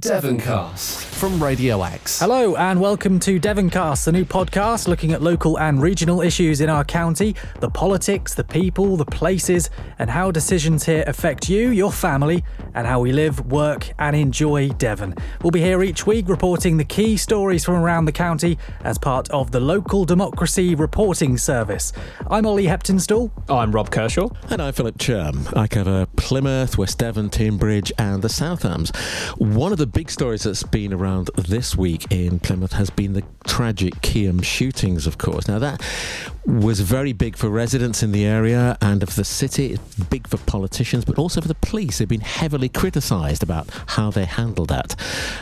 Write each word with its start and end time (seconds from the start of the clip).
Devoncast 0.00 1.09
from 1.20 1.42
Radio 1.42 1.82
X. 1.82 2.18
Hello 2.18 2.56
and 2.56 2.80
welcome 2.80 3.20
to 3.20 3.38
Devoncast, 3.38 4.06
the 4.06 4.12
new 4.12 4.24
podcast 4.24 4.88
looking 4.88 5.12
at 5.12 5.20
local 5.20 5.58
and 5.58 5.82
regional 5.82 6.22
issues 6.22 6.62
in 6.62 6.70
our 6.70 6.82
county, 6.82 7.36
the 7.58 7.68
politics, 7.68 8.32
the 8.32 8.42
people, 8.42 8.96
the 8.96 9.04
places, 9.04 9.68
and 9.98 10.08
how 10.08 10.30
decisions 10.30 10.86
here 10.86 11.04
affect 11.06 11.46
you, 11.46 11.72
your 11.72 11.92
family, 11.92 12.42
and 12.72 12.86
how 12.86 13.00
we 13.00 13.12
live, 13.12 13.52
work, 13.52 13.92
and 13.98 14.16
enjoy 14.16 14.70
Devon. 14.70 15.14
We'll 15.42 15.50
be 15.50 15.60
here 15.60 15.82
each 15.82 16.06
week 16.06 16.26
reporting 16.26 16.78
the 16.78 16.86
key 16.86 17.18
stories 17.18 17.66
from 17.66 17.74
around 17.74 18.06
the 18.06 18.12
county 18.12 18.56
as 18.82 18.96
part 18.96 19.28
of 19.28 19.50
the 19.50 19.60
Local 19.60 20.06
Democracy 20.06 20.74
Reporting 20.74 21.36
Service. 21.36 21.92
I'm 22.30 22.46
Ollie 22.46 22.64
Heptinstall. 22.64 23.30
I'm 23.46 23.72
Rob 23.72 23.90
Kershaw. 23.90 24.30
And 24.48 24.62
I'm 24.62 24.72
Philip 24.72 24.96
Churm. 24.98 25.46
I 25.54 25.66
cover 25.66 26.06
Plymouth, 26.16 26.78
West 26.78 26.96
Devon, 26.96 27.28
Teignbridge, 27.28 27.92
and 27.98 28.22
the 28.22 28.30
South 28.30 28.62
Hams. 28.62 28.90
One 29.36 29.70
of 29.70 29.76
the 29.76 29.86
big 29.86 30.10
stories 30.10 30.44
that's 30.44 30.62
been 30.62 30.94
around 30.94 31.09
this 31.36 31.76
week 31.76 32.06
in 32.10 32.40
Plymouth 32.40 32.72
has 32.72 32.90
been 32.90 33.12
the 33.12 33.22
tragic 33.46 34.00
Keyham 34.00 34.42
shootings, 34.42 35.06
of 35.06 35.18
course. 35.18 35.48
Now, 35.48 35.58
that 35.58 35.82
was 36.46 36.80
very 36.80 37.12
big 37.12 37.36
for 37.36 37.48
residents 37.48 38.02
in 38.02 38.12
the 38.12 38.24
area 38.24 38.76
and 38.80 39.02
of 39.02 39.14
the 39.16 39.24
city, 39.24 39.78
big 40.08 40.26
for 40.26 40.38
politicians, 40.38 41.04
but 41.04 41.18
also 41.18 41.40
for 41.40 41.48
the 41.48 41.54
police. 41.56 41.98
They've 41.98 42.08
been 42.08 42.20
heavily 42.20 42.68
criticised 42.68 43.42
about 43.42 43.68
how 43.86 44.10
they 44.10 44.24
handled 44.24 44.68
that. 44.68 44.96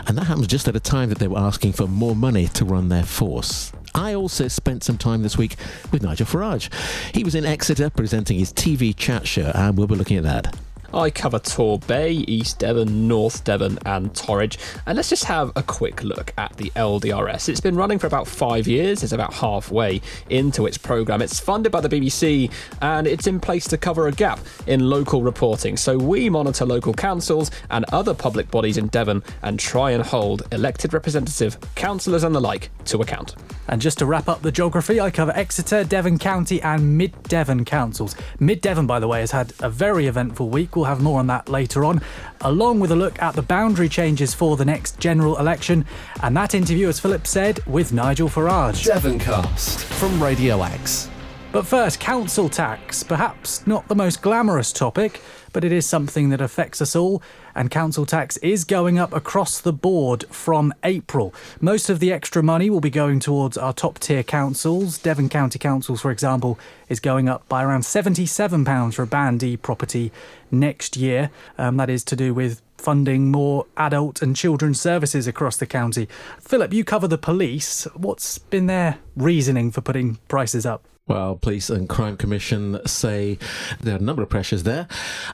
And 0.06 0.16
that 0.18 0.24
happens 0.24 0.46
just 0.46 0.68
at 0.68 0.76
a 0.76 0.80
time 0.80 1.08
that 1.10 1.18
they 1.18 1.28
were 1.28 1.38
asking 1.38 1.72
for 1.72 1.86
more 1.86 2.16
money 2.16 2.48
to 2.48 2.64
run 2.64 2.88
their 2.88 3.04
force. 3.04 3.72
I 3.94 4.14
also 4.14 4.48
spent 4.48 4.84
some 4.84 4.98
time 4.98 5.22
this 5.22 5.38
week 5.38 5.56
with 5.92 6.02
Nigel 6.02 6.26
Farage. 6.26 6.72
He 7.14 7.24
was 7.24 7.34
in 7.34 7.44
Exeter 7.44 7.90
presenting 7.90 8.38
his 8.38 8.52
TV 8.52 8.94
chat 8.94 9.26
show, 9.26 9.50
and 9.54 9.76
we'll 9.76 9.86
be 9.86 9.96
looking 9.96 10.18
at 10.18 10.24
that. 10.24 10.67
I 10.92 11.10
cover 11.10 11.38
Torbay, 11.38 12.24
East 12.26 12.60
Devon, 12.60 13.06
North 13.08 13.44
Devon, 13.44 13.78
and 13.84 14.12
Torridge. 14.14 14.56
And 14.86 14.96
let's 14.96 15.10
just 15.10 15.24
have 15.24 15.52
a 15.54 15.62
quick 15.62 16.02
look 16.02 16.32
at 16.38 16.56
the 16.56 16.70
LDRS. 16.70 17.50
It's 17.50 17.60
been 17.60 17.76
running 17.76 17.98
for 17.98 18.06
about 18.06 18.26
five 18.26 18.66
years, 18.66 19.02
it's 19.02 19.12
about 19.12 19.34
halfway 19.34 20.00
into 20.30 20.66
its 20.66 20.78
programme. 20.78 21.20
It's 21.20 21.38
funded 21.38 21.72
by 21.72 21.82
the 21.82 21.88
BBC 21.88 22.50
and 22.80 23.06
it's 23.06 23.26
in 23.26 23.38
place 23.38 23.66
to 23.68 23.76
cover 23.76 24.08
a 24.08 24.12
gap 24.12 24.40
in 24.66 24.88
local 24.88 25.22
reporting. 25.22 25.76
So 25.76 25.98
we 25.98 26.30
monitor 26.30 26.64
local 26.64 26.94
councils 26.94 27.50
and 27.70 27.84
other 27.92 28.14
public 28.14 28.50
bodies 28.50 28.78
in 28.78 28.86
Devon 28.86 29.22
and 29.42 29.60
try 29.60 29.90
and 29.90 30.02
hold 30.02 30.42
elected 30.52 30.94
representative, 30.94 31.58
councillors, 31.74 32.24
and 32.24 32.34
the 32.34 32.40
like 32.40 32.70
to 32.86 33.02
account. 33.02 33.34
And 33.68 33.82
just 33.82 33.98
to 33.98 34.06
wrap 34.06 34.28
up 34.28 34.40
the 34.40 34.50
geography, 34.50 34.98
I 34.98 35.10
cover 35.10 35.32
Exeter, 35.34 35.84
Devon 35.84 36.18
County, 36.18 36.62
and 36.62 36.96
Mid 36.96 37.22
Devon 37.24 37.66
councils. 37.66 38.16
Mid 38.40 38.62
Devon, 38.62 38.86
by 38.86 38.98
the 38.98 39.08
way, 39.08 39.20
has 39.20 39.32
had 39.32 39.52
a 39.60 39.68
very 39.68 40.06
eventful 40.06 40.48
week. 40.48 40.77
We'll 40.78 40.84
have 40.84 41.02
more 41.02 41.18
on 41.18 41.26
that 41.26 41.48
later 41.48 41.84
on, 41.84 42.00
along 42.42 42.78
with 42.78 42.92
a 42.92 42.94
look 42.94 43.20
at 43.20 43.34
the 43.34 43.42
boundary 43.42 43.88
changes 43.88 44.32
for 44.32 44.56
the 44.56 44.64
next 44.64 45.00
general 45.00 45.36
election. 45.36 45.84
And 46.22 46.36
that 46.36 46.54
interview, 46.54 46.86
as 46.86 47.00
Philip 47.00 47.26
said, 47.26 47.58
with 47.66 47.92
Nigel 47.92 48.28
Farage. 48.28 48.88
Devoncast 48.88 49.82
from 49.82 50.22
Radio 50.22 50.62
X. 50.62 51.10
But 51.50 51.66
first, 51.66 51.98
council 51.98 52.48
tax. 52.48 53.02
Perhaps 53.02 53.66
not 53.66 53.88
the 53.88 53.96
most 53.96 54.22
glamorous 54.22 54.72
topic, 54.72 55.20
but 55.58 55.64
it 55.64 55.72
is 55.72 55.84
something 55.84 56.28
that 56.28 56.40
affects 56.40 56.80
us 56.80 56.94
all. 56.94 57.20
And 57.52 57.68
council 57.68 58.06
tax 58.06 58.36
is 58.36 58.62
going 58.62 58.96
up 58.96 59.12
across 59.12 59.60
the 59.60 59.72
board 59.72 60.24
from 60.30 60.72
April. 60.84 61.34
Most 61.60 61.90
of 61.90 61.98
the 61.98 62.12
extra 62.12 62.44
money 62.44 62.70
will 62.70 62.80
be 62.80 62.90
going 62.90 63.18
towards 63.18 63.58
our 63.58 63.72
top 63.72 63.98
tier 63.98 64.22
councils. 64.22 64.98
Devon 64.98 65.28
County 65.28 65.58
Councils, 65.58 66.00
for 66.00 66.12
example, 66.12 66.60
is 66.88 67.00
going 67.00 67.28
up 67.28 67.48
by 67.48 67.64
around 67.64 67.80
£77 67.80 68.94
for 68.94 69.02
a 69.02 69.06
Band 69.08 69.40
D 69.40 69.56
property 69.56 70.12
next 70.52 70.96
year. 70.96 71.28
Um, 71.58 71.76
that 71.78 71.90
is 71.90 72.04
to 72.04 72.14
do 72.14 72.32
with 72.32 72.62
funding 72.76 73.32
more 73.32 73.66
adult 73.76 74.22
and 74.22 74.36
children's 74.36 74.80
services 74.80 75.26
across 75.26 75.56
the 75.56 75.66
county. 75.66 76.06
Philip, 76.40 76.72
you 76.72 76.84
cover 76.84 77.08
the 77.08 77.18
police. 77.18 77.88
What's 77.96 78.38
been 78.38 78.66
their 78.66 78.98
reasoning 79.16 79.72
for 79.72 79.80
putting 79.80 80.20
prices 80.28 80.64
up? 80.64 80.84
Well, 81.08 81.36
Police 81.36 81.70
and 81.70 81.88
Crime 81.88 82.18
Commission 82.18 82.78
say 82.86 83.38
there 83.80 83.94
are 83.94 83.98
a 83.98 84.02
number 84.02 84.22
of 84.22 84.28
pressures 84.28 84.64
there. 84.64 84.86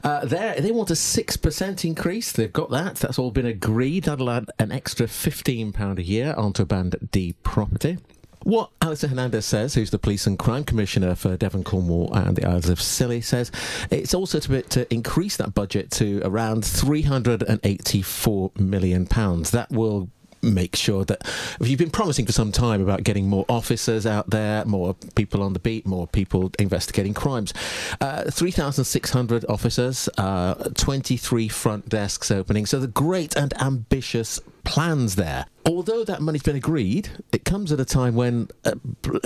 Uh, 0.05 0.14
Uh, 0.15 0.23
there, 0.23 0.61
they 0.61 0.71
want 0.71 0.89
a 0.89 0.95
six 0.95 1.35
percent 1.35 1.83
increase. 1.83 2.31
They've 2.31 2.53
got 2.53 2.69
that. 2.69 2.95
That's 2.95 3.19
all 3.19 3.31
been 3.31 3.45
agreed. 3.45 4.05
That'll 4.05 4.29
add 4.29 4.45
an 4.59 4.71
extra 4.71 5.09
fifteen 5.09 5.73
pound 5.73 5.99
a 5.99 6.03
year 6.03 6.33
onto 6.37 6.63
Band 6.63 7.09
D 7.11 7.33
property. 7.43 7.97
What 8.43 8.69
Alison 8.79 9.09
Hernandez 9.09 9.45
says, 9.45 9.73
who's 9.73 9.89
the 9.89 9.99
Police 9.99 10.25
and 10.25 10.39
Crime 10.39 10.63
Commissioner 10.63 11.15
for 11.15 11.35
Devon, 11.35 11.65
Cornwall, 11.65 12.13
and 12.13 12.37
the 12.37 12.47
Isles 12.47 12.69
of 12.69 12.79
Scilly, 12.79 13.19
says 13.19 13.51
it's 13.91 14.13
also 14.13 14.39
to, 14.39 14.61
to 14.61 14.93
increase 14.93 15.35
that 15.37 15.53
budget 15.53 15.91
to 15.91 16.21
around 16.23 16.63
£384 16.63 18.59
million. 18.59 19.03
That 19.05 19.67
will 19.69 20.11
make 20.45 20.75
sure 20.75 21.03
that 21.05 21.21
you've 21.59 21.79
been 21.79 21.89
promising 21.89 22.25
for 22.25 22.31
some 22.31 22.51
time 22.51 22.81
about 22.81 23.03
getting 23.03 23.27
more 23.27 23.45
officers 23.49 24.05
out 24.05 24.29
there, 24.29 24.63
more 24.65 24.93
people 25.15 25.41
on 25.41 25.53
the 25.53 25.59
beat, 25.59 25.85
more 25.85 26.07
people 26.07 26.51
investigating 26.59 27.13
crimes. 27.13 27.53
Uh, 27.99 28.29
3,600 28.29 29.45
officers, 29.49 30.09
uh, 30.17 30.53
23 30.75 31.47
front 31.47 31.89
desks 31.89 32.31
opening. 32.31 32.65
So 32.65 32.79
the 32.79 32.87
great 32.87 33.35
and 33.35 33.53
ambitious 33.61 34.39
plans 34.65 35.15
there. 35.15 35.45
Although 35.65 36.03
that 36.03 36.21
money's 36.21 36.43
been 36.43 36.55
agreed, 36.55 37.09
it 37.31 37.45
comes 37.45 37.71
at 37.71 37.79
a 37.79 37.85
time 37.85 38.15
when 38.15 38.49
uh, 38.65 38.75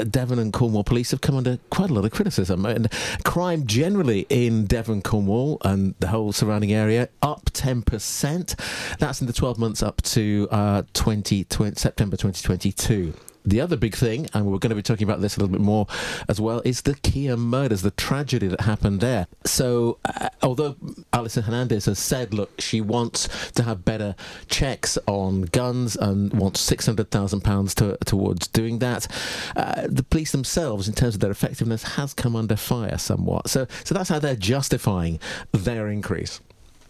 Devon 0.09 0.39
and 0.39 0.53
Cornwall 0.53 0.83
police 0.83 1.11
have 1.11 1.22
come 1.22 1.35
under 1.35 1.57
quite 1.69 1.89
a 1.89 1.94
lot 1.94 2.05
of 2.05 2.11
criticism. 2.11 2.66
And 2.66 2.91
crime 3.23 3.66
generally 3.66 4.25
in 4.29 4.66
Devon, 4.66 5.01
Cornwall, 5.01 5.57
and 5.66 5.95
the 6.00 6.07
whole 6.07 6.31
surrounding 6.31 6.72
area 6.72 7.09
up 7.22 7.45
10%. 7.45 8.97
That's 9.00 9.22
in 9.22 9.27
the 9.27 9.33
12 9.33 9.57
months 9.57 9.83
up 9.83 10.01
to 10.03 10.47
uh, 10.51 10.83
20, 10.94 11.45
20, 11.45 11.75
September 11.75 12.16
2022. 12.16 13.13
The 13.49 13.61
other 13.61 13.77
big 13.77 13.95
thing, 13.95 14.29
and 14.31 14.45
we're 14.45 14.59
going 14.59 14.69
to 14.69 14.75
be 14.75 14.83
talking 14.83 15.05
about 15.05 15.21
this 15.21 15.35
a 15.35 15.39
little 15.39 15.51
bit 15.51 15.61
more 15.61 15.87
as 16.27 16.39
well, 16.39 16.61
is 16.63 16.81
the 16.81 16.93
Keyham 16.93 17.39
murders, 17.39 17.81
the 17.81 17.89
tragedy 17.89 18.47
that 18.47 18.61
happened 18.61 18.99
there. 19.01 19.25
So, 19.43 19.97
uh, 20.05 20.29
although 20.43 20.75
Alison 21.13 21.43
Hernandez 21.43 21.85
has 21.85 21.97
said, 21.97 22.31
look, 22.31 22.61
she 22.61 22.79
wants 22.79 23.27
to 23.53 23.63
have 23.63 23.83
better 23.83 24.15
checks 24.49 24.99
on 25.07 25.43
guns 25.43 25.95
and 25.95 26.31
wants 26.31 26.63
£600,000 26.69 27.73
to, 27.75 27.97
towards 28.05 28.47
doing 28.49 28.77
that, 28.79 29.07
uh, 29.55 29.88
the 29.89 30.03
police 30.03 30.31
themselves, 30.31 30.88
in 30.88 30.93
terms 30.93 31.15
of 31.15 31.21
their 31.21 31.31
effectiveness, 31.31 31.81
has 31.95 32.13
come 32.13 32.35
under 32.35 32.55
fire 32.55 32.99
somewhat. 32.99 33.49
So, 33.49 33.65
so 33.83 33.95
that's 33.95 34.09
how 34.09 34.19
they're 34.19 34.35
justifying 34.35 35.19
their 35.51 35.88
increase. 35.88 36.39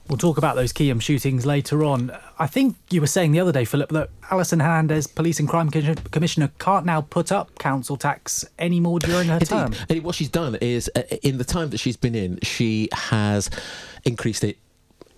We'll 0.10 0.18
talk 0.18 0.40
about 0.40 0.56
those 0.56 0.74
Keyham 0.74 1.00
shootings 1.00 1.46
later 1.46 1.84
on. 1.86 2.12
I 2.40 2.48
think 2.48 2.76
you 2.90 3.00
were 3.00 3.06
saying 3.06 3.32
the 3.32 3.40
other 3.40 3.52
day, 3.52 3.64
Philip, 3.64 3.90
that 3.90 4.10
Alison 4.32 4.60
Hernandez, 4.60 5.06
Police 5.06 5.40
and 5.40 5.48
Crime 5.48 5.70
Commissioner, 5.70 6.50
can't 6.58 6.84
now 6.84 7.02
put 7.02 7.32
up 7.32 7.60
council 7.60 7.96
tax 7.96 8.44
anymore 8.58 8.98
during 8.98 9.28
her 9.28 9.36
Indeed. 9.36 9.50
term. 9.50 9.76
And 9.88 10.04
what 10.04 10.16
she's 10.16 10.30
done 10.30 10.56
is, 10.56 10.90
uh, 10.96 11.04
in 11.22 11.38
the 11.38 11.44
time 11.44 11.70
that 11.70 11.78
she's 11.78 11.96
been 11.96 12.16
in, 12.16 12.40
she 12.42 12.90
has 12.92 13.52
increased 14.04 14.44
it 14.44 14.58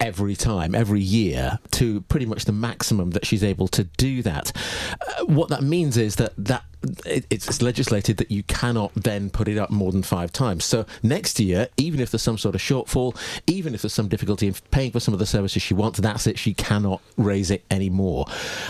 every 0.01 0.35
time, 0.35 0.75
every 0.75 0.99
year, 0.99 1.59
to 1.71 2.01
pretty 2.01 2.25
much 2.25 2.45
the 2.45 2.51
maximum 2.51 3.11
that 3.11 3.25
she's 3.25 3.43
able 3.43 3.67
to 3.69 3.83
do 3.83 4.21
that. 4.23 4.51
Uh, 4.99 5.25
what 5.25 5.49
that 5.49 5.61
means 5.61 5.95
is 5.95 6.15
that 6.17 6.33
that 6.37 6.63
it, 7.05 7.25
it's 7.29 7.61
legislated 7.61 8.17
that 8.17 8.31
you 8.31 8.41
cannot 8.43 8.91
then 8.95 9.29
put 9.29 9.47
it 9.47 9.57
up 9.57 9.69
more 9.69 9.91
than 9.91 10.01
five 10.01 10.33
times. 10.33 10.65
So 10.65 10.85
next 11.03 11.39
year, 11.39 11.67
even 11.77 11.99
if 11.99 12.11
there's 12.11 12.23
some 12.23 12.39
sort 12.39 12.55
of 12.55 12.61
shortfall, 12.61 13.15
even 13.45 13.75
if 13.75 13.83
there's 13.83 13.93
some 13.93 14.07
difficulty 14.07 14.47
in 14.47 14.55
paying 14.71 14.91
for 14.91 14.99
some 14.99 15.13
of 15.13 15.19
the 15.19 15.25
services 15.27 15.61
she 15.61 15.75
wants, 15.75 15.99
that's 15.99 16.25
it. 16.25 16.39
She 16.39 16.53
cannot 16.53 17.01
raise 17.17 17.51
it 17.51 17.63
anymore, 17.69 18.25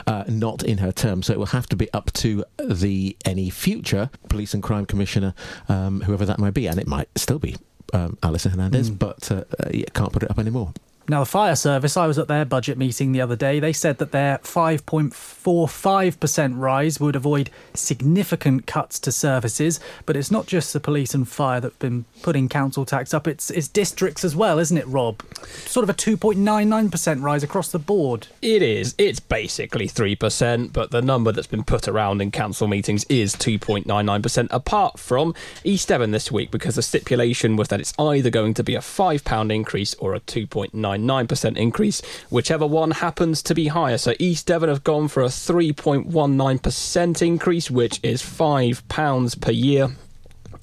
uh, 0.07 0.25
not 0.27 0.63
in 0.63 0.79
her 0.79 0.91
term. 0.91 1.23
So 1.23 1.31
it 1.31 1.39
will 1.39 1.45
have 1.47 1.67
to 1.67 1.75
be 1.75 1.91
up 1.93 2.11
to 2.13 2.43
the 2.59 3.15
any 3.23 3.49
future 3.49 4.09
police 4.27 4.53
and 4.53 4.61
crime 4.61 4.85
commissioner, 4.85 5.33
um, 5.69 6.01
whoever 6.01 6.25
that 6.25 6.39
might 6.39 6.53
be, 6.53 6.67
and 6.67 6.79
it 6.79 6.87
might 6.87 7.07
still 7.15 7.39
be 7.39 7.55
um, 7.93 8.17
Alison 8.23 8.51
Hernandez, 8.51 8.91
mm. 8.91 8.99
but 8.99 9.31
uh, 9.31 9.43
uh, 9.59 9.69
can't 9.93 10.11
put 10.11 10.23
it 10.23 10.31
up 10.31 10.39
anymore. 10.39 10.73
Now, 11.09 11.22
the 11.22 11.25
fire 11.25 11.56
service, 11.56 11.97
I 11.97 12.06
was 12.07 12.19
at 12.19 12.28
their 12.28 12.45
budget 12.45 12.78
meeting 12.78 13.12
the 13.12 13.22
other 13.22 13.35
day. 13.35 13.59
They 13.59 13.73
said 13.73 13.97
that 13.97 14.12
their 14.12 14.38
5.45% 14.39 16.59
rise 16.59 16.99
would 16.99 17.16
avoid 17.16 17.49
significant 17.73 18.67
cuts 18.67 18.99
to 18.99 19.11
services. 19.11 19.79
But 20.05 20.16
it's 20.16 20.29
not 20.31 20.46
just 20.46 20.73
the 20.73 20.79
police 20.79 21.16
and 21.16 21.28
fire 21.28 21.59
that 21.59 21.72
have 21.72 21.79
been 21.79 22.05
putting 22.22 22.47
council 22.47 22.85
tax 22.85 23.11
up, 23.14 23.28
it's, 23.28 23.49
it's 23.49 23.67
districts 23.67 24.23
as 24.23 24.35
well, 24.35 24.59
isn't 24.59 24.78
it, 24.78 24.87
Rob? 24.87 25.23
Sort 25.66 25.84
of 25.84 25.90
a 25.90 25.93
2.99% 25.93 27.23
rise 27.23 27.43
across 27.43 27.72
the 27.72 27.79
board. 27.79 28.28
It 28.41 28.61
is. 28.61 28.93
It's 28.97 29.20
basically 29.20 29.87
3%, 29.87 30.72
but 30.72 30.91
the 30.91 31.02
number 31.02 31.31
that's 31.31 31.47
been 31.47 31.64
put 31.64 31.87
around 31.87 32.22
in 32.22 32.29
council 32.31 32.67
meetings 32.67 33.05
is 33.05 33.35
2.99%, 33.35 34.47
apart 34.52 34.99
from 34.99 35.34
East 35.64 35.87
Devon 35.87 36.11
this 36.11 36.31
week, 36.31 36.52
because 36.52 36.75
the 36.75 36.84
stipulation 36.84 37.55
was 37.55 37.70
that 37.70 37.79
it's 37.79 37.93
either 37.97 38.29
going 38.29 38.53
to 38.53 38.64
be 38.64 38.75
a 38.75 38.79
£5 38.79 39.53
increase 39.53 39.96
or 39.96 40.14
a 40.14 40.20
2.9 40.20 40.91
0.99% 40.97 41.58
increase, 41.58 42.02
whichever 42.29 42.66
one 42.66 42.91
happens 42.91 43.41
to 43.43 43.53
be 43.53 43.67
higher. 43.67 43.97
So 43.97 44.14
East 44.20 44.47
Devon 44.47 44.70
have 44.70 44.84
gone 44.84 45.08
for 45.08 45.23
a 45.23 45.28
3.19% 45.28 47.22
increase, 47.22 47.72
which 47.72 47.99
is 48.03 48.22
£5 48.22 49.41
per 49.41 49.52
year 49.52 49.90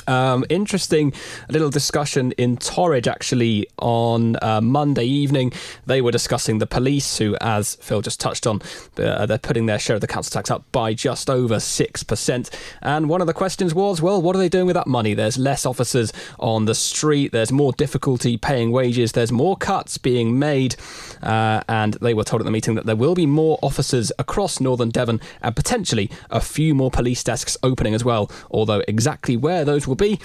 Um, 0.08 0.46
interesting 0.48 1.12
little 1.50 1.68
discussion 1.68 2.32
in 2.32 2.56
Torridge 2.56 3.06
actually 3.06 3.68
on 3.78 4.36
uh, 4.40 4.62
Monday 4.62 5.04
evening. 5.04 5.52
They 5.84 6.00
were 6.00 6.10
discussing 6.10 6.58
the 6.58 6.66
police, 6.66 7.18
who, 7.18 7.36
as 7.42 7.74
Phil 7.76 8.00
just 8.00 8.18
touched 8.18 8.46
on, 8.46 8.62
uh, 8.96 9.26
they're 9.26 9.36
putting 9.36 9.66
their 9.66 9.78
share 9.78 9.96
of 9.96 10.00
the 10.00 10.06
council 10.06 10.32
tax 10.32 10.50
up 10.50 10.64
by 10.72 10.94
just 10.94 11.28
over 11.28 11.56
6%. 11.56 12.50
And 12.80 13.08
one 13.10 13.20
of 13.20 13.26
the 13.26 13.34
questions 13.34 13.74
was, 13.74 14.00
well, 14.00 14.22
what 14.22 14.34
are 14.34 14.38
they 14.38 14.48
doing 14.48 14.64
with 14.64 14.74
that 14.74 14.86
money? 14.86 15.12
There's 15.12 15.36
less 15.36 15.66
officers 15.66 16.10
on 16.38 16.64
the 16.64 16.74
street, 16.74 17.32
there's 17.32 17.52
more 17.52 17.72
difficulty 17.72 18.38
paying 18.38 18.72
wages, 18.72 19.12
there's 19.12 19.30
more 19.30 19.56
cuts 19.56 19.98
being 19.98 20.38
made. 20.38 20.76
Uh, 21.22 21.62
and 21.68 21.94
they 21.94 22.14
were 22.14 22.24
told 22.24 22.40
at 22.40 22.46
the 22.46 22.50
meeting 22.50 22.76
that 22.76 22.86
there 22.86 22.96
will 22.96 23.14
be 23.14 23.26
more 23.26 23.58
officers 23.60 24.10
across 24.18 24.58
northern 24.58 24.88
Devon 24.88 25.20
and 25.42 25.54
potentially 25.54 26.10
a 26.30 26.40
few 26.40 26.74
more 26.74 26.90
police 26.90 27.22
desks 27.22 27.58
opening 27.62 27.94
as 27.94 28.04
well, 28.04 28.30
although 28.50 28.82
exactly 28.88 29.36
where 29.36 29.66
those 29.66 29.86
will 29.86 29.97
be, 29.98 30.18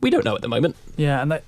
we 0.00 0.10
don't 0.10 0.24
know 0.24 0.34
at 0.34 0.42
the 0.42 0.48
moment. 0.48 0.74
Yeah, 0.96 1.22
and 1.22 1.32
they, 1.32 1.40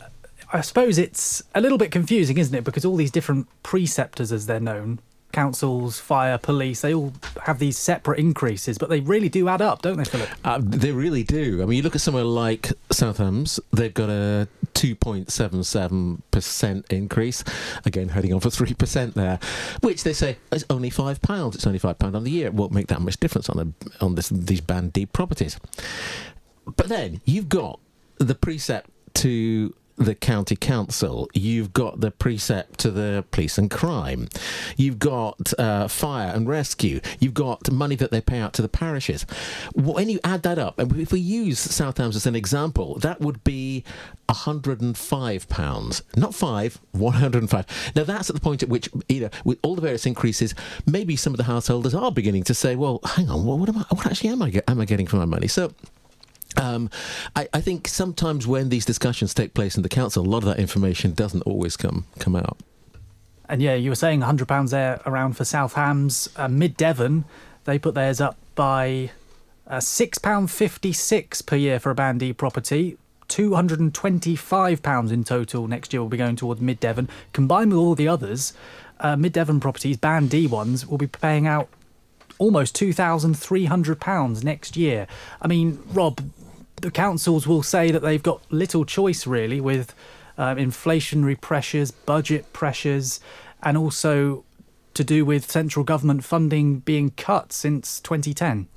I 0.53 0.61
suppose 0.61 0.99
it's 0.99 1.43
a 1.55 1.61
little 1.61 1.79
bit 1.79 1.91
confusing, 1.91 2.39
isn't 2.39 2.55
it? 2.55 2.65
Because 2.65 2.85
all 2.85 2.97
these 2.97 3.11
different 3.11 3.49
preceptors, 3.63 4.33
as 4.33 4.47
they're 4.47 4.61
known, 4.61 5.01
councils, 5.33 6.01
fire, 6.01 6.39
police, 6.39 6.81
they 6.81 6.95
all 6.95 7.13
have 7.43 7.59
these 7.59 7.77
separate 7.77 8.19
increases, 8.19 8.79
but 8.79 8.89
they 8.89 9.01
really 9.01 9.29
do 9.29 9.49
add 9.49 9.61
up, 9.61 9.83
don't 9.83 9.99
they, 9.99 10.05
Philip? 10.05 10.31
Uh, 10.45 10.59
they 10.63 10.93
really 10.93 11.25
do. 11.25 11.63
I 11.63 11.67
mean, 11.67 11.77
you 11.77 11.83
look 11.83 11.95
at 11.95 12.01
somewhere 12.01 12.25
like 12.25 12.73
South 12.91 13.19
Hams, 13.19 13.61
they've 13.73 13.93
got 13.93 14.09
a 14.09 14.49
2.77% 14.73 16.93
increase, 16.93 17.45
again, 17.85 18.09
heading 18.09 18.33
on 18.33 18.41
for 18.41 18.49
3% 18.49 19.15
there, 19.15 19.39
which 19.81 20.05
they 20.05 20.13
say 20.13 20.37
is 20.53 20.65
only 20.71 20.91
£5. 20.91 21.55
It's 21.55 21.67
only 21.67 21.79
£5 21.79 22.15
on 22.15 22.25
the 22.25 22.31
year. 22.31 22.47
It 22.47 22.55
won't 22.55 22.73
make 22.73 22.87
that 22.87 23.03
much 23.03 23.19
difference 23.19 23.51
on, 23.51 23.59
a, 23.59 23.67
on 24.05 24.15
this, 24.15 24.31
these 24.31 24.61
band 24.61 24.95
D 24.95 25.07
properties. 25.07 25.59
But 26.75 26.89
then 26.89 27.21
you've 27.25 27.49
got 27.49 27.79
the 28.19 28.35
precept 28.35 28.91
to 29.15 29.75
the 29.97 30.15
county 30.15 30.57
council, 30.57 31.29
you've 31.33 31.73
got 31.73 32.01
the 32.01 32.11
precept 32.11 32.79
to 32.81 32.91
the 32.91 33.25
police 33.31 33.57
and 33.57 33.71
crime, 33.71 34.29
you've 34.77 34.99
got 34.99 35.59
uh, 35.59 35.89
fire 35.89 36.33
and 36.35 36.47
rescue, 36.49 37.01
you've 37.19 37.35
got 37.35 37.71
money 37.71 37.97
that 37.97 38.11
they 38.11 38.21
pay 38.21 38.39
out 38.39 38.53
to 38.53 38.63
the 38.63 38.69
parishes. 38.69 39.23
When 39.75 40.09
you 40.09 40.21
add 40.23 40.43
that 40.43 40.59
up, 40.59 40.79
and 40.79 40.95
if 41.01 41.13
we 41.13 41.21
use 41.21 41.59
Southampton 41.59 42.17
as 42.17 42.27
an 42.27 42.37
example, 42.37 42.99
that 42.99 43.21
would 43.21 43.43
be 43.43 43.85
105 44.27 45.49
pounds, 45.49 46.03
not 46.15 46.35
five, 46.35 46.79
105. 46.93 47.93
Now 47.97 48.05
that's 48.05 48.29
at 48.29 48.37
the 48.37 48.43
point 48.43 48.63
at 48.63 48.69
which, 48.69 48.91
you 49.09 49.21
know, 49.21 49.31
with 49.45 49.59
all 49.63 49.75
the 49.75 49.83
various 49.83 50.05
increases, 50.05 50.55
maybe 50.85 51.17
some 51.17 51.33
of 51.33 51.39
the 51.39 51.45
householders 51.45 51.95
are 51.95 52.13
beginning 52.13 52.45
to 52.45 52.55
say, 52.55 52.77
well, 52.77 53.01
hang 53.03 53.31
on, 53.31 53.45
what, 53.45 53.69
am 53.69 53.79
I, 53.79 53.85
what 53.89 54.07
actually 54.07 54.31
am 54.31 54.43
I, 54.43 54.61
am 54.69 54.81
I 54.81 54.85
getting 54.85 55.07
for 55.07 55.17
my 55.17 55.25
money? 55.25 55.49
So 55.49 55.73
um, 56.57 56.91
I, 57.35 57.49
I, 57.53 57.61
think 57.61 57.89
sometimes 57.89 58.47
when 58.47 58.69
these 58.69 58.85
discussions 58.85 59.35
take 59.35 59.55
place 59.55 59.77
in 59.77 59.83
the 59.83 59.89
council, 59.89 60.25
a 60.25 60.29
lot 60.29 60.39
of 60.39 60.45
that 60.45 60.59
information 60.59 61.13
doesn't 61.13 61.43
always 61.43 61.77
come 61.77 62.07
come 62.19 62.37
out. 62.37 62.59
And 63.49 63.63
yeah, 63.63 63.75
you 63.75 63.91
were 63.91 63.97
saying 63.97 64.21
£100 64.21 64.71
there 64.71 65.01
around 65.07 65.35
for 65.35 65.45
South 65.45 65.75
Hams. 65.75 66.29
Uh, 66.37 66.49
Mid 66.49 66.77
Devon, 66.77 67.25
they 67.65 67.79
put 67.79 67.95
theirs 67.95 68.21
up 68.21 68.37
by 68.55 69.11
uh, 69.67 69.77
£6.56 69.77 71.47
per 71.47 71.57
year 71.57 71.79
for 71.79 71.91
a 71.91 71.95
Band 71.95 72.21
D 72.21 72.33
property. 72.33 72.99
£225 73.29 75.13
in 75.13 75.25
total 75.25 75.67
next 75.67 75.93
year 75.93 76.01
will 76.01 76.09
be 76.09 76.17
going 76.17 76.37
towards 76.37 76.61
Mid 76.61 76.81
Devon. 76.81 77.09
Combined 77.33 77.73
with 77.73 77.79
all 77.79 77.95
the 77.95 78.09
others, 78.09 78.53
uh, 79.01 79.17
Mid 79.17 79.33
Devon 79.33 79.61
properties, 79.61 79.97
Band 79.97 80.31
D 80.31 80.47
ones, 80.47 80.87
will 80.87 80.99
be 80.99 81.07
paying 81.07 81.47
out 81.47 81.69
almost 82.39 82.77
£2,300 82.77 84.45
next 84.45 84.77
year. 84.77 85.07
I 85.41 85.49
mean, 85.49 85.83
Rob, 85.93 86.21
the 86.87 86.93
councils 86.93 87.49
will 87.49 87.65
say 87.65 87.91
that 87.91 88.01
they've 88.01 88.23
got 88.23 88.41
little 88.49 88.85
choice 88.85 89.27
really 89.27 89.61
with 89.61 89.93
um, 90.39 90.57
inflationary 90.57 91.39
pressures, 91.41 91.91
budget 91.91 92.53
pressures, 92.53 93.19
and 93.61 93.77
also 93.77 94.45
to 94.95 95.03
do 95.03 95.25
with 95.25 95.51
central 95.51 95.85
government 95.85 96.23
funding 96.23 96.79
being 96.79 97.11
cut 97.11 97.53
since 97.53 97.99
2010. 97.99 98.69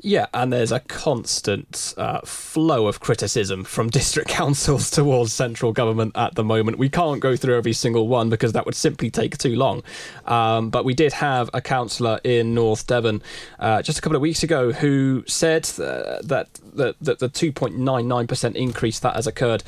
Yeah, 0.00 0.26
and 0.32 0.52
there's 0.52 0.70
a 0.70 0.80
constant 0.80 1.94
uh, 1.96 2.20
flow 2.20 2.86
of 2.86 3.00
criticism 3.00 3.64
from 3.64 3.90
district 4.00 4.28
councils 4.28 4.90
towards 4.98 5.32
central 5.32 5.72
government 5.72 6.12
at 6.16 6.34
the 6.34 6.44
moment. 6.44 6.78
We 6.78 6.88
can't 6.88 7.20
go 7.20 7.36
through 7.36 7.56
every 7.56 7.72
single 7.72 8.06
one 8.06 8.30
because 8.30 8.52
that 8.52 8.64
would 8.64 8.76
simply 8.76 9.10
take 9.10 9.38
too 9.38 9.56
long. 9.56 9.82
Um, 10.26 10.70
but 10.70 10.84
we 10.84 10.94
did 10.94 11.12
have 11.14 11.50
a 11.52 11.60
councillor 11.60 12.20
in 12.22 12.54
North 12.54 12.86
Devon 12.86 13.22
uh, 13.58 13.82
just 13.82 13.98
a 13.98 14.02
couple 14.02 14.16
of 14.16 14.22
weeks 14.22 14.42
ago 14.42 14.72
who 14.72 15.24
said 15.26 15.68
uh, 15.80 16.20
that, 16.22 16.48
that, 16.74 16.96
that 17.00 17.18
the 17.18 17.28
2.99% 17.28 18.54
increase 18.54 19.00
that 19.00 19.16
has 19.16 19.26
occurred 19.26 19.64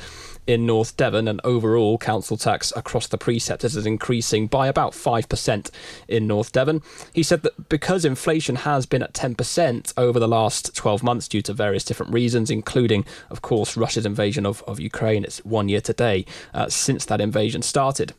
in 0.51 0.65
North 0.65 0.97
Devon, 0.97 1.27
and 1.27 1.39
overall 1.43 1.97
council 1.97 2.37
tax 2.37 2.73
across 2.75 3.07
the 3.07 3.17
preceptors 3.17 3.75
is 3.75 3.85
increasing 3.85 4.47
by 4.47 4.67
about 4.67 4.91
5% 4.93 5.71
in 6.07 6.27
North 6.27 6.51
Devon. 6.51 6.81
He 7.13 7.23
said 7.23 7.41
that 7.43 7.69
because 7.69 8.03
inflation 8.03 8.57
has 8.57 8.85
been 8.85 9.01
at 9.01 9.13
10% 9.13 9.93
over 9.97 10.19
the 10.19 10.27
last 10.27 10.75
12 10.75 11.03
months 11.03 11.27
due 11.27 11.41
to 11.43 11.53
various 11.53 11.85
different 11.85 12.13
reasons, 12.13 12.51
including, 12.51 13.05
of 13.29 13.41
course, 13.41 13.77
Russia's 13.77 14.05
invasion 14.05 14.45
of, 14.45 14.61
of 14.63 14.79
Ukraine, 14.79 15.23
it's 15.23 15.43
one 15.45 15.69
year 15.69 15.81
today 15.81 16.25
uh, 16.53 16.67
since 16.69 17.05
that 17.05 17.21
invasion 17.21 17.61
started. 17.61 18.13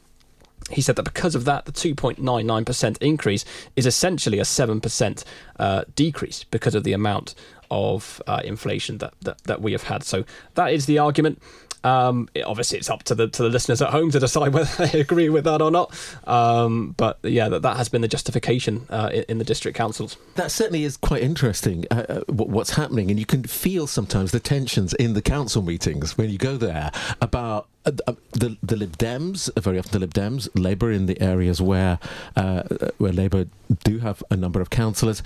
He 0.71 0.81
said 0.81 0.97
that 0.97 1.03
because 1.03 1.35
of 1.35 1.45
that, 1.45 1.65
the 1.65 1.73
2.99% 1.73 2.99
increase 3.03 3.45
is 3.77 3.85
essentially 3.85 4.39
a 4.39 4.43
7% 4.43 5.25
uh, 5.63 5.85
decrease 5.95 6.43
because 6.45 6.75
of 6.75 6.83
the 6.83 6.93
amount 6.93 7.37
of 7.71 8.21
uh, 8.27 8.41
inflation 8.45 8.99
that, 8.99 9.15
that, 9.23 9.43
that 9.45 9.63
we 9.63 9.71
have 9.73 9.85
had. 9.85 10.03
So 10.03 10.25
that 10.55 10.73
is 10.73 10.87
the 10.87 10.99
argument. 10.99 11.41
Um, 11.85 12.29
it, 12.35 12.43
obviously, 12.43 12.79
it's 12.79 12.91
up 12.91 13.03
to 13.05 13.15
the 13.15 13.29
to 13.29 13.43
the 13.43 13.49
listeners 13.49 13.83
at 13.83 13.91
home 13.91 14.11
to 14.13 14.21
decide 14.21 14.53
whether 14.55 14.87
they 14.87 15.01
agree 15.01 15.29
with 15.29 15.45
that 15.45 15.61
or 15.61 15.71
not. 15.71 15.93
Um, 16.25 16.95
but 16.97 17.19
yeah, 17.23 17.49
that, 17.49 17.63
that 17.63 17.77
has 17.77 17.89
been 17.89 18.03
the 18.03 18.09
justification 18.09 18.87
uh, 18.91 19.11
in, 19.13 19.25
in, 19.29 19.39
the 19.39 19.45
district 19.45 19.77
councils. 19.77 20.17
That 20.37 20.51
certainly 20.51 20.85
is 20.85 20.97
quite 20.97 21.23
interesting. 21.23 21.87
Uh, 21.91 22.05
uh 22.09 22.21
what's 22.29 22.71
happening, 22.71 23.11
and 23.11 23.19
you 23.19 23.27
can 23.27 23.45
feel 23.45 23.87
sometimes 23.87 24.33
the 24.33 24.41
tensions 24.41 24.95
in 24.95 25.15
the 25.15 25.23
council 25.23 25.63
meetings 25.63 26.17
when 26.17 26.31
you 26.31 26.39
go 26.39 26.57
there 26.57 26.91
about 27.21 27.69
uh, 27.85 27.93
uh 28.07 28.15
the 28.33 28.57
the 28.63 28.77
Lib 28.77 28.97
Dems, 28.99 29.51
very 29.61 29.79
often 29.79 29.93
the 29.93 29.99
Lib 29.99 30.15
Dems, 30.15 30.49
Labour 30.55 30.93
in 30.93 31.07
the 31.07 31.21
areas 31.21 31.61
where 31.61 31.99
uh, 32.37 32.63
where 32.99 33.13
Labour 33.13 33.47
do 33.85 33.99
have 33.99 34.23
a 34.31 34.37
number 34.37 34.61
of 34.61 34.71
councillors, 34.71 35.23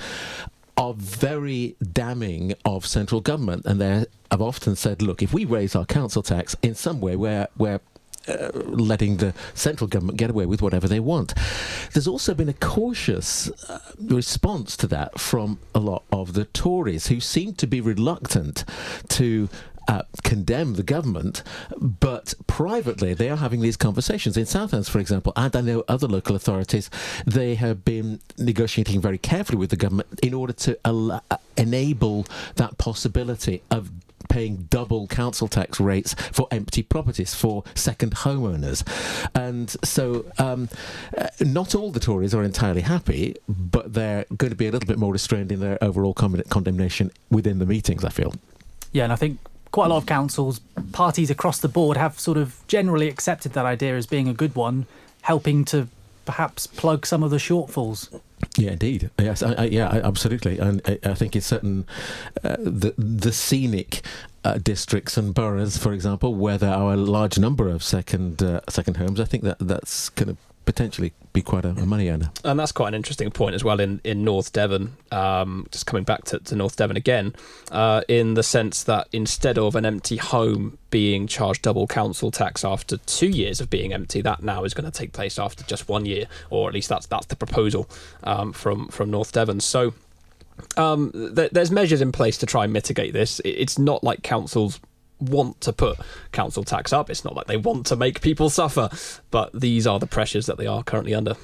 are 0.77 0.95
very 0.95 1.75
damning 1.93 2.55
of 2.65 2.87
central 2.87 3.21
government, 3.21 3.65
and 3.65 3.81
they 3.81 4.05
have 4.31 4.43
often 4.43 4.77
said, 4.77 5.03
"Look, 5.03 5.23
if 5.23 5.33
we 5.33 5.45
raise 5.45 5.75
our 5.75 5.87
council 5.87 6.23
tax 6.23 6.55
in 6.63 6.75
some 6.75 7.01
way, 7.01 7.17
where 7.17 7.49
uh, 8.29 8.51
letting 8.55 9.19
the 9.19 9.33
central 9.55 9.87
government 9.87 10.19
get 10.19 10.31
away 10.31 10.47
with 10.47 10.61
whatever 10.61 10.89
they 10.89 10.99
want. 10.99 11.33
There's 11.93 12.09
also 12.09 12.35
been 12.35 12.49
a 12.49 12.55
cautious 12.55 13.49
uh, 13.71 13.79
response 14.01 14.77
to 14.79 14.89
that 14.89 15.21
from 15.21 15.61
a 15.73 15.79
lot 15.79 16.03
of 16.11 16.33
the 16.33 16.47
Tories 16.47 17.07
who 17.07 17.21
seem 17.21 17.55
to 17.55 17.69
be 17.69 17.81
reluctant 17.81 18.65
to 19.11 19.49
uh, 19.89 20.03
condemn 20.23 20.75
the 20.75 20.83
government, 20.83 21.43
but 21.79 22.35
privately 22.47 23.15
they 23.15 23.29
are 23.29 23.37
having 23.37 23.61
these 23.61 23.77
conversations. 23.77 24.37
In 24.37 24.45
Southends, 24.45 24.89
for 24.89 24.99
example, 24.99 25.33
and 25.37 25.55
I 25.55 25.61
know 25.61 25.85
other 25.89 26.09
local 26.09 26.37
authorities, 26.37 26.91
they 27.27 27.55
have 27.57 27.85
been 27.85 28.21
negotiating 28.39 29.01
very 29.01 29.19
carefully 29.19 29.59
with 29.59 29.71
the 29.71 29.77
government 29.77 30.21
in 30.23 30.35
order 30.35 30.53
to 30.53 30.79
al- 30.85 31.23
uh, 31.31 31.37
enable 31.57 32.27
that 32.57 32.79
possibility 32.79 33.63
of 33.71 33.91
paying 34.29 34.67
double 34.71 35.07
council 35.07 35.47
tax 35.47 35.79
rates 35.81 36.15
for 36.33 36.49
empty 36.51 36.83
properties 36.83 37.35
for 37.35 37.63
second 37.75 38.13
homeowners. 38.17 38.83
And 39.35 39.71
so, 39.85 40.25
um, 40.39 40.69
uh, 41.17 41.29
not 41.41 41.75
all 41.75 41.91
the 41.91 42.01
Tories 42.01 42.35
are 42.35 42.43
entirely 42.43 42.81
happy, 42.81 43.37
but 43.49 43.93
they're 43.95 44.25
going 44.37 44.51
to 44.51 44.57
be 44.57 44.67
a 44.67 44.73
little 44.73 44.87
bit 44.87 44.99
more 44.99 45.13
restrained 45.13 45.53
in 45.53 45.61
their 45.61 45.83
overall 45.83 46.15
con- 46.15 46.43
condemnation 46.49 47.13
within 47.31 47.59
the 47.59 47.67
meetings, 47.67 48.05
I 48.05 48.09
feel. 48.09 48.35
Yeah, 48.93 49.05
and 49.05 49.13
I 49.13 49.17
think 49.17 49.39
quite 49.73 49.87
a 49.87 49.89
lot 49.89 49.99
of 49.99 50.07
councils, 50.07 50.61
parties 50.93 51.31
across 51.31 51.59
the 51.59 51.69
board 51.69 51.97
have 51.97 52.19
sort 52.19 52.39
of 52.39 52.63
generally 52.67 53.09
accepted 53.09 53.53
that 53.53 53.67
idea 53.67 53.97
as 53.97 54.07
being 54.07 54.29
a 54.29 54.35
good 54.35 54.55
one, 54.55 54.87
helping 55.23 55.65
to 55.67 55.89
perhaps 56.25 56.67
plug 56.67 57.07
some 57.07 57.23
of 57.23 57.31
the 57.31 57.37
shortfalls. 57.37 58.21
Yeah, 58.57 58.73
indeed. 58.73 59.11
Yes, 59.19 59.43
I, 59.43 59.53
I, 59.53 59.65
yeah, 59.65 59.89
absolutely. 60.05 60.59
And 60.59 60.83
I, 60.87 60.99
I, 61.05 61.15
think 61.15 61.35
in 61.35 61.43
certain 61.43 61.87
uh, 62.45 62.57
the 62.59 62.95
the 62.99 63.33
scenic 63.33 64.03
uh, 64.45 64.59
districts 64.59 65.17
and 65.17 65.35
boroughs, 65.35 65.79
for 65.79 65.93
example, 65.93 66.35
where 66.35 66.59
there 66.59 66.75
are 66.75 66.93
a 66.93 66.97
large 66.97 67.39
number 67.39 67.69
of 67.69 67.83
second 67.83 68.43
uh, 68.43 68.61
second 68.69 68.99
homes, 68.99 69.21
I 69.21 69.25
think 69.25 69.43
that 69.45 69.59
that's 69.59 70.11
kind 70.11 70.31
of 70.31 70.37
potentially 70.67 71.13
be 71.33 71.41
quite 71.41 71.65
a, 71.65 71.71
a, 71.71 71.87
money 71.87 72.11
earner. 72.11 72.31
And 72.45 72.59
that's 72.59 72.73
quite 72.73 72.89
an 72.89 72.95
interesting 72.95 73.31
point 73.31 73.55
as 73.55 73.65
well 73.65 73.81
in, 73.81 74.01
in 74.05 74.25
North 74.25 74.53
Devon, 74.53 74.97
um, 75.11 75.67
just 75.71 75.87
coming 75.87 76.05
back 76.05 76.25
to, 76.25 76.41
to 76.41 76.57
North 76.57 76.77
Devon 76.77 76.97
again, 76.97 77.35
uh, 77.71 78.03
in 78.09 78.35
the 78.35 78.43
sense 78.43 78.83
that 78.83 79.09
instead 79.13 79.57
of 79.57 79.75
an 79.77 79.87
empty 79.87 80.17
home 80.17 80.77
being 80.91 81.27
charged 81.27 81.63
double 81.63 81.87
council 81.87 82.31
tax 82.31 82.65
after 82.65 82.99
two 82.99 83.29
years 83.29 83.61
of 83.61 83.71
being 83.71 83.93
empty, 83.93 84.21
that 84.21 84.43
now 84.43 84.65
is 84.65 84.75
going 84.75 84.91
to 84.91 84.97
take 84.97 85.13
place 85.13 85.39
after 85.39 85.65
just 85.65 85.89
one 85.89 86.05
year, 86.05 86.27
or 86.51 86.69
at 86.69 86.75
least 86.75 86.89
that's 86.89 87.07
that's 87.07 87.27
the 87.27 87.37
proposal 87.37 87.89
um, 88.25 88.53
from, 88.53 88.89
from 88.89 89.11
North 89.11 89.33
Devon. 89.33 89.61
So 89.61 89.95
um, 90.77 91.13
th- 91.13 91.53
there's 91.53 91.71
measures 91.71 92.01
in 92.01 92.13
place 92.13 92.37
to 92.39 92.47
try 92.47 92.65
and 92.65 92.73
mitigate 92.73 93.13
this. 93.13 93.41
It's 93.45 93.79
not 93.79 94.03
like 94.03 94.23
councils 94.23 94.81
want 95.21 95.61
to 95.63 95.73
put 95.73 95.99
council 96.33 96.65
tax 96.65 96.93
up. 96.93 97.11
It's 97.11 97.25
not 97.25 97.35
like 97.35 97.47
they 97.47 97.57
want 97.57 97.87
to 97.87 97.97
make 97.97 98.21
people 98.21 98.51
suffer, 98.51 98.91
but 99.31 99.59
these 99.59 99.87
are 99.87 99.99
the 99.99 100.07
pressures 100.07 100.47
that 100.47 100.59
they 100.59 100.67
are 100.67 100.83
currently 100.83 101.15
under. 101.15 101.37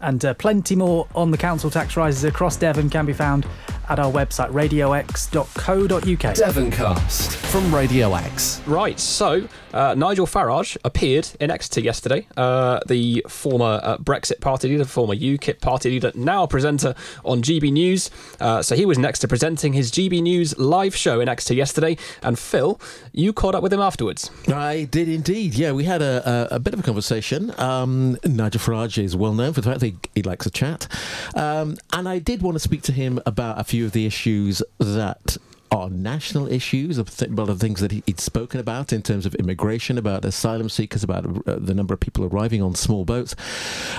And 0.00 0.24
uh, 0.24 0.34
plenty 0.34 0.76
more 0.76 1.06
on 1.14 1.30
the 1.30 1.36
council 1.36 1.70
tax 1.70 1.96
rises 1.96 2.24
across 2.24 2.56
Devon 2.56 2.88
can 2.88 3.04
be 3.04 3.12
found 3.12 3.46
at 3.90 3.98
our 3.98 4.10
website, 4.10 4.50
radiox.co.uk. 4.52 6.34
Devoncast 6.36 7.34
from 7.50 7.74
Radio 7.74 8.14
X. 8.14 8.62
Right, 8.64 8.98
so 8.98 9.48
uh, 9.74 9.94
Nigel 9.96 10.26
Farage 10.26 10.76
appeared 10.84 11.28
in 11.40 11.50
Exeter 11.50 11.80
yesterday. 11.80 12.26
Uh, 12.36 12.78
the 12.86 13.24
former 13.28 13.80
uh, 13.82 13.98
Brexit 13.98 14.40
party 14.40 14.68
leader, 14.68 14.84
former 14.84 15.14
UKIP 15.14 15.60
party 15.60 15.90
leader, 15.90 16.12
now 16.14 16.46
presenter 16.46 16.94
on 17.24 17.42
GB 17.42 17.72
News. 17.72 18.10
Uh, 18.38 18.62
so 18.62 18.76
he 18.76 18.86
was 18.86 18.96
next 18.96 19.18
to 19.20 19.28
presenting 19.28 19.72
his 19.72 19.90
GB 19.90 20.22
News 20.22 20.56
live 20.58 20.94
show 20.94 21.20
in 21.20 21.28
Exeter 21.28 21.54
yesterday. 21.54 21.96
And 22.22 22.38
Phil, 22.38 22.80
you 23.12 23.32
caught 23.32 23.56
up 23.56 23.62
with 23.62 23.72
him 23.72 23.80
afterwards. 23.80 24.30
I 24.48 24.84
did 24.84 25.08
indeed. 25.08 25.54
Yeah, 25.54 25.72
we 25.72 25.84
had 25.84 26.00
a, 26.00 26.48
a, 26.52 26.56
a 26.56 26.58
bit 26.60 26.74
of 26.74 26.80
a 26.80 26.84
conversation. 26.84 27.52
Um, 27.60 28.16
Nigel 28.24 28.60
Farage 28.60 29.02
is 29.02 29.16
well 29.16 29.34
known 29.34 29.52
for 29.52 29.60
the 29.60 29.68
fact 29.68 29.80
that 29.80 29.86
he, 29.86 29.96
he 30.14 30.22
likes 30.22 30.46
a 30.46 30.50
chat. 30.50 30.86
Um, 31.34 31.76
and 31.92 32.08
I 32.08 32.20
did 32.20 32.42
want 32.42 32.54
to 32.54 32.60
speak 32.60 32.82
to 32.82 32.92
him 32.92 33.20
about 33.26 33.58
a 33.58 33.64
few 33.64 33.79
of 33.84 33.92
the 33.92 34.06
issues 34.06 34.62
that 34.78 35.36
are 35.70 35.88
national 35.88 36.50
issues, 36.50 36.98
of 36.98 37.16
th- 37.16 37.30
a 37.30 37.34
lot 37.34 37.48
of 37.48 37.60
things 37.60 37.80
that 37.80 37.92
he, 37.92 38.02
would 38.06 38.20
spoken 38.20 38.60
about 38.60 38.92
in 38.92 39.02
terms 39.02 39.24
of 39.24 39.34
immigration, 39.36 39.98
about 39.98 40.24
asylum 40.24 40.68
seekers, 40.68 41.04
about 41.04 41.24
uh, 41.46 41.56
the 41.58 41.74
number 41.74 41.94
of 41.94 42.00
people 42.00 42.24
arriving 42.24 42.60
on 42.60 42.74
small 42.74 43.04
boats. 43.04 43.34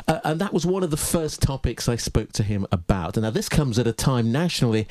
Uh, 0.07 0.19
and 0.23 0.41
that 0.41 0.53
was 0.53 0.65
one 0.65 0.83
of 0.83 0.91
the 0.91 0.97
first 0.97 1.41
topics 1.41 1.87
I 1.87 1.95
spoke 1.95 2.31
to 2.33 2.43
him 2.43 2.67
about. 2.71 3.15
And 3.15 3.23
now 3.23 3.29
this 3.29 3.49
comes 3.49 3.79
at 3.79 3.87
a 3.87 3.93
time 3.93 4.31
nationally 4.31 4.87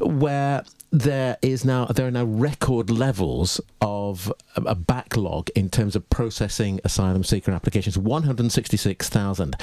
where 0.00 0.64
there 0.90 1.36
is 1.42 1.64
now 1.66 1.84
there 1.86 2.06
are 2.06 2.10
now 2.10 2.24
record 2.24 2.88
levels 2.88 3.60
of 3.82 4.32
a 4.56 4.74
backlog 4.74 5.50
in 5.50 5.68
terms 5.68 5.94
of 5.94 6.08
processing 6.08 6.80
asylum 6.82 7.22
seeker 7.22 7.52
applications 7.52 7.98
166,000 7.98 9.56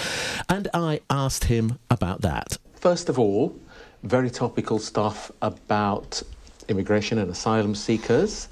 and 0.50 0.68
I 0.72 1.02
asked 1.10 1.46
him 1.46 1.80
about 1.90 2.22
that 2.22 2.60
first 2.76 3.10
of 3.10 3.18
all 3.18 3.60
very 4.06 4.30
topical 4.30 4.78
stuff 4.78 5.32
about 5.42 6.22
immigration 6.70 7.18
and 7.18 7.30
asylum 7.30 7.74
seekers. 7.76 8.48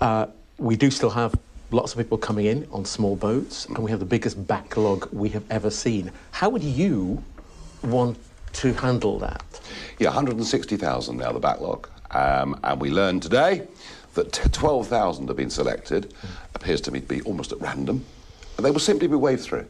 Uh, 0.00 0.26
we 0.58 0.76
do 0.76 0.90
still 0.90 1.10
have 1.10 1.34
lots 1.70 1.92
of 1.92 1.98
people 1.98 2.16
coming 2.16 2.46
in 2.46 2.66
on 2.72 2.84
small 2.84 3.16
boats, 3.16 3.66
and 3.66 3.78
we 3.78 3.90
have 3.90 4.00
the 4.00 4.06
biggest 4.06 4.46
backlog 4.46 5.08
we 5.12 5.28
have 5.30 5.44
ever 5.50 5.68
seen. 5.68 6.10
How 6.30 6.48
would 6.48 6.62
you 6.62 7.22
want 7.82 8.18
to 8.54 8.72
handle 8.74 9.18
that? 9.18 9.60
Yeah, 9.98 10.08
160,000 10.08 11.16
now, 11.16 11.32
the 11.32 11.40
backlog. 11.40 11.88
Um, 12.12 12.58
and 12.62 12.80
we 12.80 12.90
learned 12.90 13.22
today 13.22 13.66
that 14.14 14.32
12,000 14.32 15.28
have 15.28 15.36
been 15.36 15.50
selected, 15.50 16.14
appears 16.54 16.80
to 16.82 16.90
me 16.90 17.00
to 17.00 17.06
be 17.06 17.20
almost 17.22 17.52
at 17.52 17.60
random, 17.60 18.04
and 18.56 18.64
they 18.64 18.70
will 18.70 18.80
simply 18.80 19.08
be 19.08 19.16
waved 19.16 19.42
through. 19.42 19.66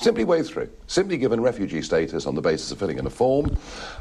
Simply 0.00 0.24
wade 0.24 0.46
through. 0.46 0.70
Simply 0.86 1.18
given 1.18 1.42
refugee 1.42 1.82
status 1.82 2.24
on 2.24 2.34
the 2.34 2.40
basis 2.40 2.72
of 2.72 2.78
filling 2.78 2.98
in 2.98 3.06
a 3.06 3.10
form. 3.10 3.54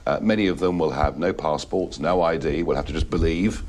Uh, 0.06 0.18
many 0.22 0.48
of 0.48 0.60
them 0.60 0.80
will 0.80 0.92
have 0.92 1.18
no 1.18 1.34
passports, 1.34 2.00
no 2.00 2.22
ID, 2.22 2.64
will 2.64 2.78
have 2.78 2.86
to 2.86 2.94
just 2.94 3.10
believe 3.10 3.64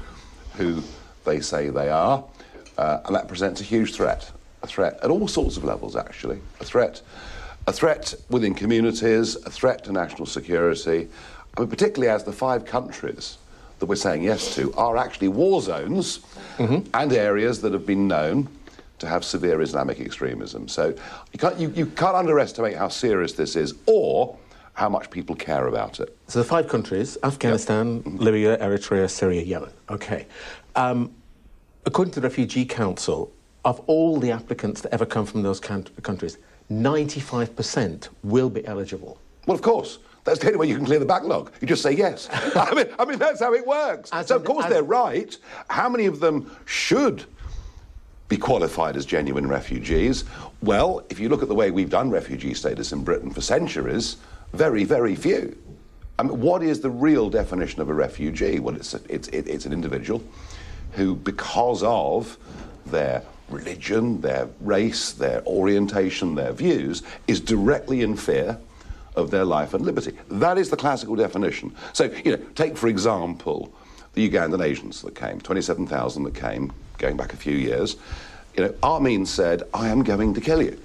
who 0.55 0.81
they 1.25 1.41
say 1.41 1.71
they 1.71 1.89
are. 1.89 2.25
Uh, 2.79 3.01
and 3.07 3.17
that 3.17 3.27
presents 3.27 3.61
a 3.61 3.65
huge 3.65 3.95
threat. 3.95 4.31
A 4.63 4.69
threat 4.69 5.01
at 5.03 5.11
all 5.11 5.27
sorts 5.27 5.57
of 5.57 5.65
levels, 5.65 5.97
actually. 5.97 6.39
A 6.61 6.65
threat, 6.65 7.03
a 7.67 7.73
threat 7.73 8.15
within 8.29 8.55
communities, 8.55 9.35
a 9.35 9.51
threat 9.51 9.83
to 9.85 9.93
national 9.93 10.27
security. 10.27 11.09
I 11.57 11.61
mean, 11.61 11.69
particularly 11.69 12.15
as 12.15 12.23
the 12.23 12.33
five 12.33 12.65
countries 12.65 13.39
that 13.81 13.87
we're 13.87 13.97
saying 13.97 14.23
yes 14.23 14.55
to 14.55 14.73
are 14.75 14.97
actually 14.97 15.29
war 15.29 15.61
zones 15.63 16.21
mm-hmm. 16.59 16.89
and 16.95 17.13
areas 17.13 17.61
that 17.63 17.73
have 17.73 17.87
been 17.87 18.07
known 18.07 18.49
to 19.01 19.07
have 19.09 19.25
severe 19.25 19.61
Islamic 19.61 19.99
extremism. 20.01 20.69
So 20.69 20.95
you 21.33 21.39
can't, 21.39 21.59
you, 21.59 21.71
you 21.71 21.87
can't 21.87 22.15
underestimate 22.15 22.77
how 22.77 22.89
serious 22.89 23.33
this 23.33 23.57
is 23.57 23.75
or 23.87 24.39
how 24.75 24.89
much 24.89 25.11
people 25.11 25.35
care 25.35 25.67
about 25.67 26.01
it. 26.01 26.17
So 26.29 26.39
the 26.39 26.45
five 26.45 26.69
countries 26.69 27.19
Afghanistan, 27.23 27.97
yep. 27.97 28.05
Mm-hmm. 28.05 28.17
Libya, 28.19 28.59
Eritrea, 28.59 29.11
Syria, 29.11 29.43
Yemen. 29.43 29.73
Okay. 29.91 30.27
Um, 30.77 31.13
according 31.85 32.15
to 32.15 32.21
the 32.21 32.29
Refugee 32.29 32.65
Council, 32.65 33.33
of 33.65 33.81
all 33.87 34.19
the 34.19 34.31
applicants 34.31 34.81
that 34.83 34.95
ever 34.95 35.05
come 35.05 35.27
from 35.27 35.43
those 35.43 35.61
countries, 35.61 36.39
95% 36.71 38.09
will 38.23 38.49
be 38.49 38.65
eligible. 38.67 39.19
Well, 39.47 39.55
of 39.55 39.63
course. 39.63 39.99
That's 40.25 40.39
the 40.39 40.49
only 40.49 40.59
way 40.59 40.69
you 40.69 40.77
can 40.77 40.85
clear 40.85 40.99
the 40.99 41.07
backlog. 41.07 41.51
You 41.63 41.67
just 41.67 41.83
say 41.83 41.93
yes. 41.93 42.29
I, 42.33 42.75
mean, 42.75 42.87
I 42.99 43.07
mean, 43.07 43.19
that's 43.19 43.41
how 43.41 43.55
it 43.55 43.67
works. 43.67 44.11
As 44.13 44.27
so, 44.27 44.37
of 44.37 44.45
course, 44.45 44.67
they're 44.67 44.83
right. 44.83 45.35
How 45.71 45.89
many 45.89 46.05
of 46.05 46.21
them 46.21 46.55
should 46.67 47.25
be 48.31 48.39
qualified 48.39 48.97
as 48.97 49.05
genuine 49.05 49.47
refugees? 49.47 50.25
Well, 50.63 51.05
if 51.11 51.21
you 51.21 51.29
look 51.29 51.43
at 51.43 51.49
the 51.49 51.55
way 51.55 51.71
we've 51.71 51.91
done 51.91 52.11
refugee 52.11 52.55
status 52.55 52.93
in 52.93 53.05
Britain 53.05 53.31
for 53.31 53.43
centuries, 53.43 54.17
very, 54.55 54.85
very 54.85 55.17
few. 55.17 55.59
I 56.19 56.23
mean, 56.23 56.41
what 56.41 56.63
is 56.63 56.81
the 56.81 56.91
real 56.91 57.29
definition 57.29 57.83
of 57.83 57.91
a 57.91 57.95
refugee? 57.95 58.59
Well, 58.61 58.77
it's, 58.77 58.95
a, 58.95 59.01
it's, 59.09 59.29
it, 59.29 59.49
it's 59.49 59.67
an 59.67 59.73
individual 59.73 60.23
who, 60.93 61.17
because 61.17 61.83
of 61.83 62.39
their 62.87 63.23
religion, 63.49 64.21
their 64.21 64.49
race, 64.61 65.13
their 65.13 65.45
orientation, 65.45 66.37
their 66.37 66.53
views, 66.53 67.03
is 67.27 67.41
directly 67.41 68.03
in 68.03 68.17
fear 68.17 68.59
of 69.17 69.33
their 69.33 69.45
life 69.45 69.75
and 69.75 69.85
liberty. 69.85 70.17
That 70.29 70.57
is 70.57 70.71
the 70.71 70.77
classical 70.77 71.17
definition. 71.17 71.75
So, 71.93 72.05
you 72.25 72.37
know, 72.37 72.45
take 72.55 72.77
for 72.77 72.87
example 72.87 73.75
the 74.15 74.29
Ugandan 74.29 74.65
Asians 74.65 75.03
that 75.03 75.17
came, 75.17 75.41
27,000 75.41 76.23
that 76.25 76.35
came, 76.35 76.73
going 77.01 77.17
back 77.17 77.33
a 77.33 77.37
few 77.37 77.57
years, 77.57 77.97
you 78.57 78.65
know, 78.65 78.75
Amin 78.83 79.27
said, 79.27 79.65
I 79.75 79.89
am 79.89 80.05
going 80.05 80.35
to 80.35 80.41
kill 80.41 80.63
you. 80.63 80.81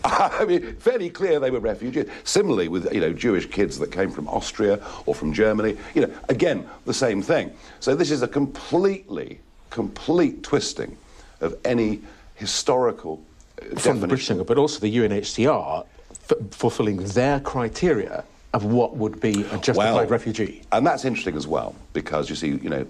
I 0.04 0.44
mean, 0.44 0.76
fairly 0.76 1.10
clear 1.10 1.40
they 1.40 1.50
were 1.50 1.60
refugees. 1.60 2.08
Similarly, 2.24 2.68
with 2.68 2.92
you 2.92 3.00
know 3.00 3.12
Jewish 3.12 3.46
kids 3.46 3.78
that 3.78 3.90
came 3.90 4.10
from 4.10 4.28
Austria 4.28 4.80
or 5.06 5.14
from 5.14 5.32
Germany, 5.32 5.76
you 5.94 6.02
know, 6.02 6.12
again 6.28 6.68
the 6.84 6.94
same 6.94 7.20
thing. 7.20 7.52
So 7.80 7.96
this 7.96 8.10
is 8.10 8.22
a 8.22 8.28
completely, 8.28 9.40
complete 9.70 10.42
twisting 10.42 10.96
of 11.40 11.56
any 11.64 12.00
historical 12.36 13.22
uh, 13.60 13.78
from 13.78 14.00
the 14.00 14.06
British, 14.06 14.28
but 14.28 14.56
also 14.56 14.78
the 14.78 14.96
UNHCR 14.96 15.84
f- 16.30 16.38
fulfilling 16.52 16.98
their 16.98 17.40
criteria 17.40 18.24
of 18.54 18.64
what 18.64 18.96
would 18.96 19.20
be 19.20 19.42
a 19.42 19.58
justified 19.58 19.94
well, 19.94 20.06
refugee. 20.06 20.62
And 20.72 20.86
that's 20.86 21.04
interesting 21.04 21.36
as 21.36 21.46
well 21.46 21.74
because 21.92 22.30
you 22.30 22.36
see, 22.36 22.48
you 22.48 22.70
know, 22.70 22.86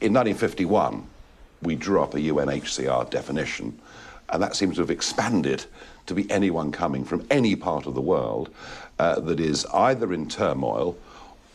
in 0.00 0.12
1951 0.12 1.06
we 1.62 1.74
drew 1.74 2.02
up 2.02 2.14
a 2.14 2.18
UNHCR 2.18 3.10
definition, 3.10 3.78
and 4.28 4.42
that 4.42 4.56
seems 4.56 4.76
to 4.76 4.82
have 4.82 4.90
expanded 4.90 5.64
to 6.06 6.14
be 6.14 6.30
anyone 6.30 6.72
coming 6.72 7.04
from 7.04 7.26
any 7.30 7.56
part 7.56 7.86
of 7.86 7.94
the 7.94 8.00
world 8.00 8.50
uh, 8.98 9.20
that 9.20 9.40
is 9.40 9.66
either 9.66 10.12
in 10.12 10.28
turmoil 10.28 10.96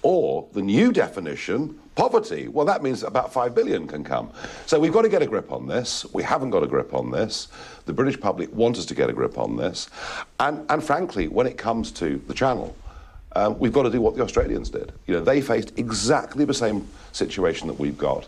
or 0.03 0.47
the 0.53 0.61
new 0.61 0.91
definition, 0.91 1.79
poverty. 1.95 2.47
Well, 2.47 2.65
that 2.65 2.81
means 2.81 3.03
about 3.03 3.31
5 3.31 3.53
billion 3.53 3.87
can 3.87 4.03
come. 4.03 4.31
So 4.65 4.79
we've 4.79 4.93
got 4.93 5.03
to 5.03 5.09
get 5.09 5.21
a 5.21 5.27
grip 5.27 5.51
on 5.51 5.67
this. 5.67 6.05
We 6.13 6.23
haven't 6.23 6.49
got 6.49 6.63
a 6.63 6.67
grip 6.67 6.93
on 6.93 7.11
this. 7.11 7.49
The 7.85 7.93
British 7.93 8.19
public 8.19 8.51
want 8.53 8.77
us 8.77 8.85
to 8.87 8.95
get 8.95 9.09
a 9.09 9.13
grip 9.13 9.37
on 9.37 9.57
this. 9.57 9.89
And, 10.39 10.65
and 10.69 10.83
frankly, 10.83 11.27
when 11.27 11.45
it 11.45 11.57
comes 11.57 11.91
to 11.93 12.21
the 12.27 12.33
Channel, 12.33 12.75
um, 13.35 13.57
we've 13.59 13.73
got 13.73 13.83
to 13.83 13.89
do 13.89 14.01
what 14.01 14.15
the 14.15 14.23
Australians 14.23 14.69
did. 14.69 14.91
You 15.07 15.15
know, 15.15 15.21
they 15.21 15.41
faced 15.41 15.77
exactly 15.77 16.45
the 16.45 16.53
same 16.53 16.87
situation 17.11 17.67
that 17.67 17.79
we've 17.79 17.97
got. 17.97 18.27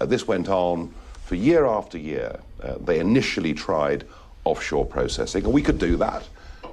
Uh, 0.00 0.06
this 0.06 0.28
went 0.28 0.48
on 0.48 0.92
for 1.26 1.34
year 1.34 1.66
after 1.66 1.98
year, 1.98 2.38
uh, 2.62 2.74
they 2.78 3.00
initially 3.00 3.52
tried 3.52 4.04
offshore 4.44 4.86
processing, 4.86 5.44
and 5.44 5.52
we 5.52 5.60
could 5.60 5.78
do 5.78 5.96
that. 5.96 6.22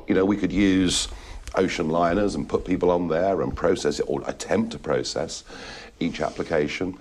You 0.07 0.13
know, 0.13 0.25
we 0.25 0.37
could 0.37 0.51
use 0.51 1.07
ocean 1.55 1.89
liners 1.89 2.35
and 2.35 2.47
put 2.47 2.63
people 2.63 2.91
on 2.91 3.07
there 3.07 3.41
and 3.41 3.55
process 3.55 3.99
it, 3.99 4.05
or 4.07 4.21
attempt 4.27 4.71
to 4.73 4.77
process 4.77 5.43
each 5.99 6.21
application. 6.21 6.95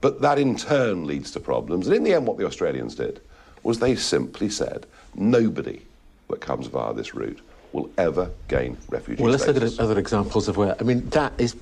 But 0.00 0.22
that 0.22 0.38
in 0.38 0.56
turn 0.56 1.06
leads 1.06 1.30
to 1.32 1.40
problems. 1.40 1.86
And 1.86 1.94
in 1.94 2.02
the 2.02 2.14
end, 2.14 2.26
what 2.26 2.38
the 2.38 2.46
Australians 2.46 2.94
did 2.94 3.20
was 3.62 3.78
they 3.78 3.94
simply 3.94 4.48
said, 4.48 4.86
nobody 5.14 5.82
that 6.30 6.40
comes 6.40 6.66
via 6.68 6.94
this 6.94 7.14
route 7.14 7.40
will 7.72 7.90
ever 7.98 8.30
gain 8.48 8.78
refugee 8.88 9.22
well, 9.22 9.32
let's 9.32 9.42
status. 9.42 9.72
look 9.72 9.80
at 9.80 9.84
other 9.84 9.98
examples 10.00 10.48
of 10.48 10.56
where, 10.56 10.74
I 10.80 10.82
mean, 10.82 11.06
that 11.10 11.34
is 11.36 11.56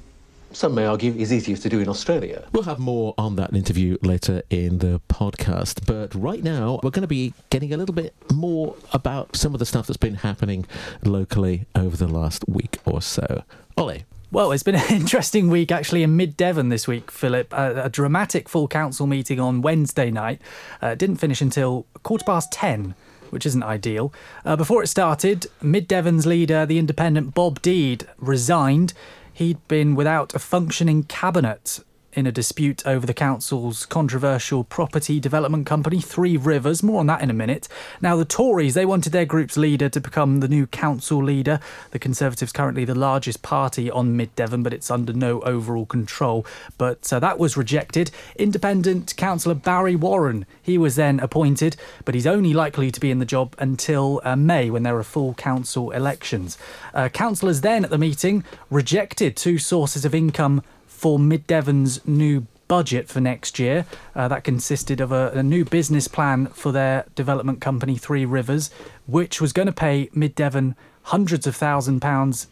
some 0.52 0.74
may 0.74 0.86
argue 0.86 1.12
is 1.12 1.32
easier 1.32 1.56
to 1.56 1.68
do 1.68 1.80
in 1.80 1.88
Australia. 1.88 2.44
We'll 2.52 2.62
have 2.64 2.78
more 2.78 3.14
on 3.18 3.36
that 3.36 3.54
interview 3.54 3.98
later 4.02 4.42
in 4.50 4.78
the 4.78 5.00
podcast. 5.08 5.86
But 5.86 6.14
right 6.14 6.42
now, 6.42 6.80
we're 6.82 6.90
going 6.90 7.02
to 7.02 7.08
be 7.08 7.34
getting 7.50 7.72
a 7.72 7.76
little 7.76 7.94
bit 7.94 8.14
more 8.32 8.74
about 8.92 9.36
some 9.36 9.54
of 9.54 9.58
the 9.58 9.66
stuff 9.66 9.86
that's 9.86 9.96
been 9.96 10.16
happening 10.16 10.66
locally 11.04 11.66
over 11.74 11.96
the 11.96 12.08
last 12.08 12.44
week 12.48 12.78
or 12.84 13.02
so. 13.02 13.42
Ollie. 13.76 14.04
Well, 14.32 14.50
it's 14.52 14.64
been 14.64 14.74
an 14.76 14.90
interesting 14.90 15.48
week 15.48 15.70
actually 15.70 16.02
in 16.02 16.16
Mid 16.16 16.36
Devon 16.36 16.68
this 16.68 16.88
week, 16.88 17.10
Philip. 17.10 17.52
Uh, 17.52 17.74
a 17.76 17.88
dramatic 17.88 18.48
full 18.48 18.68
council 18.68 19.06
meeting 19.06 19.38
on 19.38 19.62
Wednesday 19.62 20.10
night. 20.10 20.40
Uh, 20.82 20.94
didn't 20.94 21.16
finish 21.16 21.40
until 21.40 21.86
quarter 22.02 22.24
past 22.24 22.52
10 22.52 22.94
which 23.30 23.44
isn't 23.44 23.64
ideal. 23.64 24.12
Uh, 24.44 24.54
before 24.54 24.82
it 24.82 24.86
started, 24.86 25.46
Mid 25.60 25.88
Devon's 25.88 26.26
leader, 26.26 26.64
the 26.64 26.78
independent 26.78 27.34
Bob 27.34 27.60
Deed, 27.60 28.06
resigned. 28.18 28.94
He'd 29.36 29.68
been 29.68 29.94
without 29.94 30.34
a 30.34 30.38
functioning 30.38 31.02
cabinet 31.02 31.80
in 32.16 32.26
a 32.26 32.32
dispute 32.32 32.84
over 32.86 33.06
the 33.06 33.14
council's 33.14 33.84
controversial 33.84 34.64
property 34.64 35.20
development 35.20 35.66
company, 35.66 36.00
Three 36.00 36.36
Rivers. 36.38 36.82
More 36.82 37.00
on 37.00 37.06
that 37.06 37.20
in 37.20 37.28
a 37.28 37.34
minute. 37.34 37.68
Now, 38.00 38.16
the 38.16 38.24
Tories, 38.24 38.72
they 38.72 38.86
wanted 38.86 39.12
their 39.12 39.26
group's 39.26 39.58
leader 39.58 39.90
to 39.90 40.00
become 40.00 40.40
the 40.40 40.48
new 40.48 40.66
council 40.66 41.22
leader. 41.22 41.60
The 41.90 41.98
Conservatives 41.98 42.52
currently 42.52 42.86
the 42.86 42.94
largest 42.94 43.42
party 43.42 43.90
on 43.90 44.16
Mid 44.16 44.34
Devon, 44.34 44.62
but 44.62 44.72
it's 44.72 44.90
under 44.90 45.12
no 45.12 45.40
overall 45.42 45.84
control. 45.84 46.46
But 46.78 47.12
uh, 47.12 47.20
that 47.20 47.38
was 47.38 47.56
rejected. 47.56 48.10
Independent 48.36 49.14
councillor 49.16 49.54
Barry 49.54 49.94
Warren, 49.94 50.46
he 50.62 50.78
was 50.78 50.96
then 50.96 51.20
appointed, 51.20 51.76
but 52.06 52.14
he's 52.14 52.26
only 52.26 52.54
likely 52.54 52.90
to 52.90 53.00
be 53.00 53.10
in 53.10 53.18
the 53.18 53.26
job 53.26 53.54
until 53.58 54.22
uh, 54.24 54.36
May 54.36 54.70
when 54.70 54.84
there 54.84 54.96
are 54.96 55.04
full 55.04 55.34
council 55.34 55.90
elections. 55.90 56.56
Uh, 56.94 57.10
councillors 57.10 57.60
then 57.60 57.84
at 57.84 57.90
the 57.90 57.98
meeting 57.98 58.42
rejected 58.70 59.36
two 59.36 59.58
sources 59.58 60.06
of 60.06 60.14
income 60.14 60.62
for 61.06 61.20
Mid 61.20 61.46
Devon's 61.46 62.04
new 62.04 62.48
budget 62.66 63.06
for 63.08 63.20
next 63.20 63.60
year. 63.60 63.86
Uh, 64.16 64.26
that 64.26 64.42
consisted 64.42 65.00
of 65.00 65.12
a, 65.12 65.30
a, 65.34 65.42
new 65.44 65.64
business 65.64 66.08
plan 66.08 66.46
for 66.46 66.72
their 66.72 67.04
development 67.14 67.60
company, 67.60 67.96
Three 67.96 68.24
Rivers, 68.24 68.70
which 69.06 69.40
was 69.40 69.52
going 69.52 69.66
to 69.66 69.72
pay 69.72 70.10
Mid 70.12 70.34
Devon 70.34 70.74
hundreds 71.02 71.46
of 71.46 71.54
thousand 71.54 72.00
pounds 72.00 72.48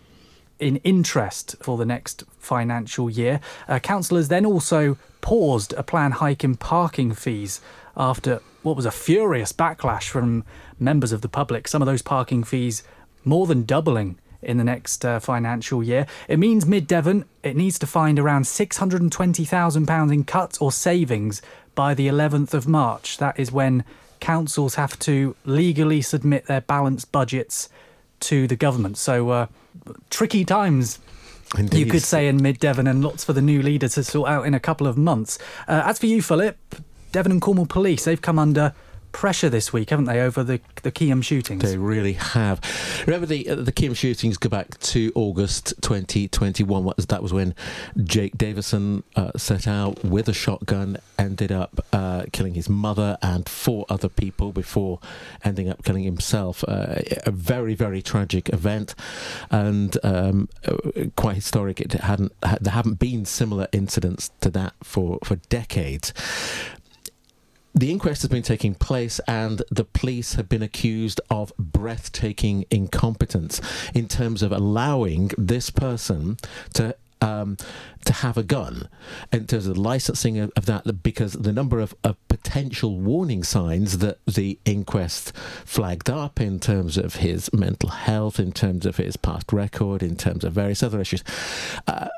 in 0.61 0.76
interest 0.84 1.56
for 1.61 1.76
the 1.76 1.84
next 1.84 2.23
financial 2.38 3.11
year. 3.11 3.40
Uh, 3.66 3.80
councillors 3.80 4.28
then 4.28 4.46
also 4.46 4.99
paused 5.20 5.73
a 5.73 5.82
planned 5.82 6.14
hike 6.14 6.44
in 6.44 6.54
parking 6.54 7.12
fees 7.12 7.61
after 7.96 8.40
what 8.62 8.76
was 8.76 8.87
a 8.87 8.92
furious 8.92 9.52
backlash 9.52 10.08
from 10.08 10.44
members 10.78 11.11
of 11.11 11.23
the 11.23 11.28
public. 11.28 11.66
Some 11.66 11.82
of 11.82 11.87
those 11.87 12.02
parking 12.02 12.44
fees 12.44 12.84
more 13.25 13.49
than 13.49 13.64
doubling 13.64 14.16
in 14.44 14.58
the 14.58 14.64
next 14.64 15.04
uh, 15.04 15.18
financial 15.20 15.82
year. 15.82 16.06
It 16.28 16.38
means 16.38 16.66
Mid 16.66 16.86
Devon 16.86 17.24
it 17.42 17.56
needs 17.56 17.78
to 17.78 17.86
find 17.86 18.18
around 18.18 18.44
£620,000 18.44 20.12
in 20.12 20.24
cuts 20.24 20.58
or 20.58 20.72
savings 20.72 21.42
by 21.74 21.92
the 21.92 22.08
11th 22.08 22.54
of 22.54 22.66
March. 22.66 23.18
That 23.18 23.38
is 23.38 23.52
when 23.52 23.84
councils 24.20 24.76
have 24.76 24.98
to 25.00 25.36
legally 25.44 26.00
submit 26.00 26.46
their 26.46 26.62
balanced 26.62 27.12
budgets 27.12 27.68
to 28.20 28.46
the 28.46 28.56
government. 28.56 28.96
So, 28.96 29.28
uh, 29.30 29.46
tricky 30.08 30.44
times 30.44 30.98
Indeed. 31.56 31.86
You 31.86 31.92
could 31.92 32.02
say 32.02 32.26
in 32.26 32.42
mid 32.42 32.58
Devon, 32.58 32.86
and 32.88 33.04
lots 33.04 33.22
for 33.22 33.32
the 33.32 33.42
new 33.42 33.62
leader 33.62 33.88
to 33.88 34.02
sort 34.02 34.28
out 34.28 34.46
in 34.46 34.54
a 34.54 34.60
couple 34.60 34.88
of 34.88 34.96
months. 34.96 35.38
Uh, 35.68 35.82
as 35.84 35.98
for 36.00 36.06
you, 36.06 36.20
Philip, 36.20 36.56
Devon 37.12 37.30
and 37.30 37.40
Cornwall 37.40 37.66
Police, 37.66 38.04
they've 38.04 38.20
come 38.20 38.40
under 38.40 38.74
pressure 39.14 39.49
this 39.49 39.73
week, 39.73 39.90
haven't 39.90 40.04
they, 40.04 40.21
over 40.21 40.44
the 40.44 40.61
the 40.83 40.90
Keyham 40.90 41.23
shootings? 41.23 41.62
They 41.62 41.78
really 41.78 42.12
have. 42.14 42.61
Remember 43.06 43.26
the 43.26 43.49
uh, 43.49 43.54
the 43.54 43.73
Keyham 43.73 43.94
shootings 43.94 44.37
go 44.37 44.50
back 44.50 44.78
to 44.80 45.11
August 45.14 45.73
2021. 45.80 46.92
That 47.09 47.23
was 47.23 47.33
when 47.33 47.54
Jake 48.02 48.37
Davison 48.37 49.04
uh, 49.16 49.30
set 49.37 49.66
out 49.66 50.04
with 50.04 50.28
a 50.28 50.35
shotgun, 50.35 50.99
ended 51.18 51.52
up 51.52 51.87
uh, 51.92 52.25
killing 52.33 52.54
his 52.54 52.68
mother 52.68 53.16
and 53.23 53.49
four 53.49 53.87
other 53.88 54.09
people 54.09 54.52
before 54.52 54.99
ending 55.44 55.71
up 55.71 55.85
killing 55.85 56.02
himself. 56.02 56.64
Uh, 56.66 56.97
a 57.25 57.30
very 57.30 57.75
very 57.75 58.02
tragic 58.02 58.50
event, 58.50 58.94
and 59.50 59.97
um, 60.02 60.49
uh, 60.66 60.76
quite 61.16 61.37
historic. 61.37 61.80
It 61.80 61.92
hadn't 61.92 62.33
there 62.61 62.75
haven't 62.75 62.99
been 62.99 63.25
similar 63.25 63.68
incidents 63.73 64.33
to 64.40 64.50
that 64.50 64.75
for 64.83 65.21
for 65.23 65.37
decades 65.37 66.12
the 67.75 67.90
inquest 67.90 68.23
has 68.23 68.31
been 68.31 68.43
taking 68.43 68.75
place, 68.75 69.21
and 69.26 69.62
the 69.71 69.85
police 69.85 70.35
have 70.35 70.49
been 70.49 70.62
accused 70.62 71.21
of 71.28 71.52
breathtaking 71.59 72.64
incompetence 72.71 73.61
in 73.93 74.09
terms 74.09 74.43
of 74.43 74.52
allowing 74.52 75.31
this 75.37 75.71
person 75.71 76.37
to 76.75 76.95
um, 77.21 77.57
to 78.04 78.12
have 78.12 78.37
a 78.37 78.43
gun 78.43 78.88
in 79.33 79.47
terms 79.47 79.66
of 79.66 79.75
the 79.75 79.81
licensing 79.81 80.38
of, 80.38 80.52
of, 80.57 80.66
that 80.66 81.02
because 81.02 81.33
the 81.33 81.52
number 81.52 81.81
of, 81.81 81.95
of, 82.04 82.16
potential 82.28 82.99
warning 82.99 83.43
signs 83.43 83.99
that 83.99 84.19
the 84.26 84.59
inquest 84.66 85.35
flagged 85.64 86.11
up 86.11 86.38
in 86.38 86.61
terms 86.61 86.99
of 86.99 87.16
his 87.16 87.50
mental 87.54 87.88
health, 87.88 88.38
in 88.38 88.52
terms 88.52 88.85
of 88.85 88.99
his 88.99 89.16
past 89.16 89.50
record, 89.50 90.02
in 90.02 90.14
terms 90.14 90.45
of 90.45 90.52
various 90.52 90.83
other 90.83 91.00
issues. 91.00 91.25
Uh, 91.88 92.09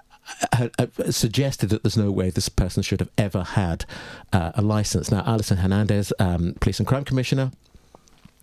suggested 1.11 1.71
that 1.71 1.83
there's 1.83 1.97
no 1.97 2.11
way 2.11 2.31
this 2.31 2.49
person 2.49 2.83
should 2.83 3.01
have 3.01 3.11
ever 3.17 3.43
had 3.43 3.85
uh, 4.33 4.53
a 4.55 4.63
license. 4.63 5.11
Now, 5.11 5.23
Alison 5.27 5.59
Hernandez, 5.59 6.13
um, 6.19 6.55
Police 6.61 6.79
and 6.79 6.87
Crime 6.87 7.05
Commissioner, 7.05 7.53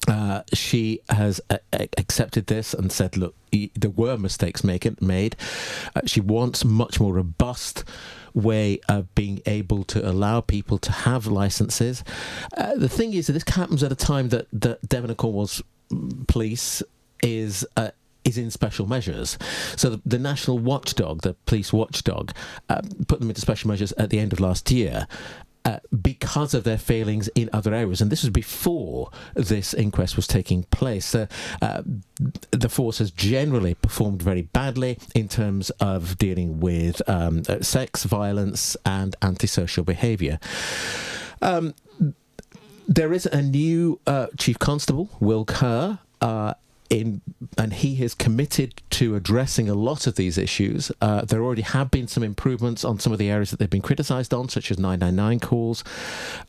uh, 0.08 0.42
she 0.54 1.00
has 1.10 1.40
uh, 1.50 1.58
accepted 1.98 2.48
this 2.48 2.74
and 2.74 2.92
said, 2.92 3.16
look, 3.16 3.36
there 3.76 3.92
were 3.92 4.18
mistakes 4.18 4.64
make- 4.64 5.02
made. 5.02 5.36
Uh, 5.96 6.02
she 6.06 6.20
wants 6.20 6.66
much 6.66 7.00
more 7.00 7.14
robust 7.14 7.84
way 8.34 8.80
of 8.90 9.14
being 9.16 9.42
able 9.46 9.84
to 9.86 10.10
allow 10.10 10.42
people 10.42 10.78
to 10.80 10.92
have 10.92 11.28
licenses. 11.28 12.04
Uh, 12.58 12.76
the 12.76 12.90
thing 12.90 13.14
is 13.14 13.28
that 13.28 13.34
this 13.34 13.44
happens 13.48 13.84
at 13.84 13.92
a 13.92 13.96
time 13.96 14.30
that, 14.30 14.48
that 14.52 14.88
Devon 14.90 15.12
and 15.12 15.18
Cornwall's 15.18 15.62
police 16.28 16.82
is 17.22 17.66
uh, 17.78 17.92
is 18.24 18.38
in 18.38 18.52
special 18.52 18.88
measures. 18.88 19.38
So 19.76 19.90
the, 19.92 20.02
the 20.06 20.20
national 20.20 20.60
watchdog, 20.60 21.22
the 21.22 21.34
police 21.46 21.74
watchdog, 21.74 22.32
uh, 22.70 22.82
put 23.08 23.20
them 23.20 23.30
into 23.30 23.42
special 23.42 23.70
measures 23.70 23.92
at 23.94 24.10
the 24.10 24.20
end 24.20 24.34
of 24.34 24.40
last 24.40 24.72
year. 24.72 25.08
Uh, 25.66 25.80
because 26.02 26.54
of 26.54 26.66
their 26.66 26.78
failings 26.78 27.30
in 27.36 27.50
other 27.54 27.74
areas. 27.74 28.02
And 28.02 28.12
this 28.12 28.22
was 28.22 28.32
before 28.32 29.10
this 29.34 29.74
inquest 29.74 30.18
was 30.18 30.28
taking 30.28 30.64
place. 30.64 31.16
Uh, 31.16 31.28
uh, 31.62 31.84
the 32.52 32.68
force 32.68 32.98
has 32.98 33.12
generally 33.12 33.74
performed 33.76 34.22
very 34.22 34.42
badly 34.42 34.98
in 35.16 35.30
terms 35.30 35.70
of 35.80 36.18
dealing 36.18 36.60
with 36.60 37.02
um, 37.08 37.44
uh, 37.48 37.62
sex, 37.62 38.04
violence, 38.04 38.76
and 38.86 39.16
antisocial 39.22 39.86
behaviour. 39.86 40.38
Um, 41.42 41.76
there 42.86 43.14
is 43.14 43.26
a 43.26 43.42
new 43.42 44.02
uh, 44.06 44.28
chief 44.38 44.60
constable, 44.60 45.10
Will 45.22 45.46
Kerr. 45.46 46.00
Uh, 46.20 46.56
in, 46.94 47.22
and 47.58 47.74
he 47.74 47.96
has 47.96 48.14
committed 48.14 48.82
to 48.92 49.16
addressing 49.16 49.68
a 49.68 49.74
lot 49.74 50.06
of 50.06 50.16
these 50.16 50.38
issues. 50.38 50.92
Uh, 51.02 51.26
there 51.26 51.42
already 51.42 51.64
have 51.64 51.90
been 51.90 52.08
some 52.08 52.22
improvements 52.22 52.86
on 52.86 53.00
some 53.00 53.12
of 53.12 53.18
the 53.18 53.32
areas 53.32 53.50
that 53.50 53.58
they've 53.58 53.70
been 53.70 53.82
criticised 53.82 54.34
on, 54.34 54.48
such 54.48 54.70
as 54.70 54.78
999 54.78 55.40
calls 55.40 55.84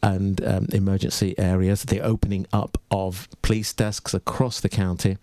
and 0.03 0.45
um, 0.45 0.67
emergency 0.73 1.35
areas. 1.39 1.85
The 1.85 2.01
opening 2.01 2.47
up 2.53 2.79
of 2.91 3.27
police 3.41 3.73
desks 3.73 4.13
across 4.13 4.61
the 4.61 4.69
county 4.69 5.17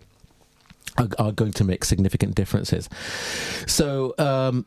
are, 0.98 1.08
are 1.18 1.32
going 1.32 1.52
to 1.52 1.64
make 1.64 1.84
significant 1.84 2.34
differences. 2.34 2.88
So. 3.66 4.14
Um, 4.18 4.66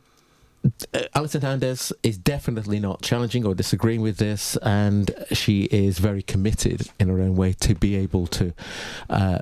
Alison 1.14 1.40
Hernandez 1.42 1.92
is 2.02 2.18
definitely 2.18 2.78
not 2.80 3.02
challenging 3.02 3.44
or 3.44 3.54
disagreeing 3.54 4.00
with 4.00 4.16
this, 4.18 4.56
and 4.58 5.10
she 5.32 5.64
is 5.64 5.98
very 5.98 6.22
committed 6.22 6.88
in 6.98 7.08
her 7.08 7.20
own 7.20 7.36
way 7.36 7.52
to 7.54 7.74
be 7.74 7.96
able 7.96 8.26
to 8.28 8.52
uh, 9.10 9.38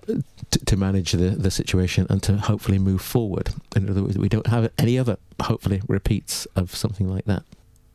to, 0.51 0.65
to, 0.65 0.77
manage 0.77 1.13
the, 1.13 1.31
the 1.31 1.51
situation 1.51 2.07
and 2.11 2.23
to 2.23 2.37
hopefully 2.37 2.79
move 2.79 3.01
forward. 3.01 3.51
In 3.75 3.89
other 3.89 4.03
words, 4.03 4.19
we 4.19 4.29
don't 4.29 4.47
have 4.49 4.71
any 4.79 4.99
other 4.99 5.17
hopefully 5.41 5.83
repeats 5.89 6.47
of 6.57 6.75
something 6.75 7.09
like 7.09 7.25
that. 7.25 7.43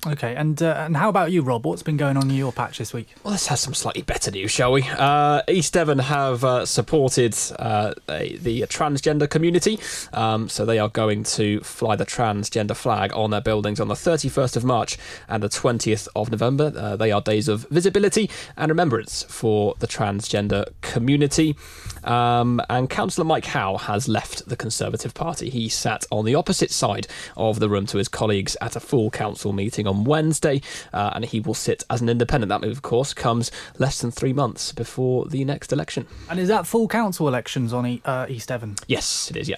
Okay, 0.08 0.34
and 0.34 0.64
uh, 0.64 0.76
and 0.86 0.96
how 0.96 1.10
about 1.10 1.34
you, 1.34 1.42
Rob? 1.42 1.66
What's 1.66 1.84
been 1.84 1.98
going 1.98 2.16
on 2.16 2.30
in 2.30 2.38
your 2.38 2.54
patch 2.54 2.78
this 2.78 2.94
week? 2.94 3.10
Well, 3.22 3.32
let's 3.32 3.48
have 3.48 3.60
some 3.60 3.74
slightly 3.74 4.02
better 4.02 4.32
news, 4.32 4.50
shall 4.50 4.72
we? 4.72 4.84
Uh, 4.84 5.42
East 5.50 5.74
Devon 5.74 6.00
have 6.00 6.42
uh, 6.46 6.66
supported 6.66 7.36
uh, 7.60 7.94
the 8.08 8.62
transgender 8.70 9.30
community, 9.30 9.78
um, 10.14 10.48
so 10.48 10.64
they 10.64 10.80
are 10.80 10.88
going 10.88 11.24
to 11.24 11.60
fly 11.62 11.98
the 11.98 12.06
transgender 12.06 12.78
flag 12.78 13.12
on 13.14 13.32
their 13.32 13.42
buildings 13.42 13.82
on 13.82 13.90
the 13.90 13.94
31st 13.94 14.56
of 14.56 14.64
March 14.64 14.98
and 15.28 15.44
the 15.44 15.50
20th 15.50 16.08
of 16.16 16.32
November. 16.32 16.72
Uh, 16.78 16.96
they 16.96 17.12
are 17.12 17.20
days 17.20 17.50
of 17.50 17.68
visibility 17.70 18.30
and 18.56 18.70
remembrance 18.70 19.24
for 19.24 19.76
the 19.80 19.88
transgender 19.88 20.66
community. 20.80 21.58
Um, 22.04 22.62
and 22.70 22.90
Councillor 22.90 23.26
Mike 23.26 23.46
Howe 23.46 23.78
has 23.78 24.08
left 24.08 24.48
the 24.48 24.56
Conservative 24.56 25.14
Party. 25.14 25.50
He 25.50 25.70
sat 25.70 26.06
on 26.12 26.26
the 26.26 26.36
opposite 26.36 26.72
side 26.72 27.08
of 27.38 27.60
the 27.60 27.70
room 27.70 27.86
to 27.88 27.98
his 27.98 28.08
colleagues 28.08 28.56
at 28.62 28.76
a 28.76 28.80
full 28.80 29.10
council 29.12 29.54
meeting 29.54 29.88
on 29.88 30.04
Wednesday, 30.04 30.62
uh, 30.94 31.12
and 31.14 31.26
he 31.26 31.40
will 31.40 31.54
sit 31.54 31.84
as 31.90 32.02
an 32.02 32.10
independent. 32.10 32.50
That 32.50 32.62
move, 32.62 32.72
of 32.78 32.82
course, 32.82 33.14
comes 33.14 33.52
less 33.78 34.00
than 34.02 34.12
three 34.12 34.34
months 34.34 34.72
before 34.72 35.26
the 35.26 35.44
next 35.46 35.72
election. 35.74 36.08
And 36.30 36.40
is 36.40 36.48
that 36.48 36.66
full 36.68 36.88
council 36.88 37.28
elections 37.28 37.74
on 37.74 37.86
e- 37.86 38.02
uh, 38.06 38.26
East 38.30 38.50
Devon? 38.50 38.76
Yes, 38.88 39.30
it 39.32 39.38
is. 39.38 39.50
Yeah, 39.50 39.58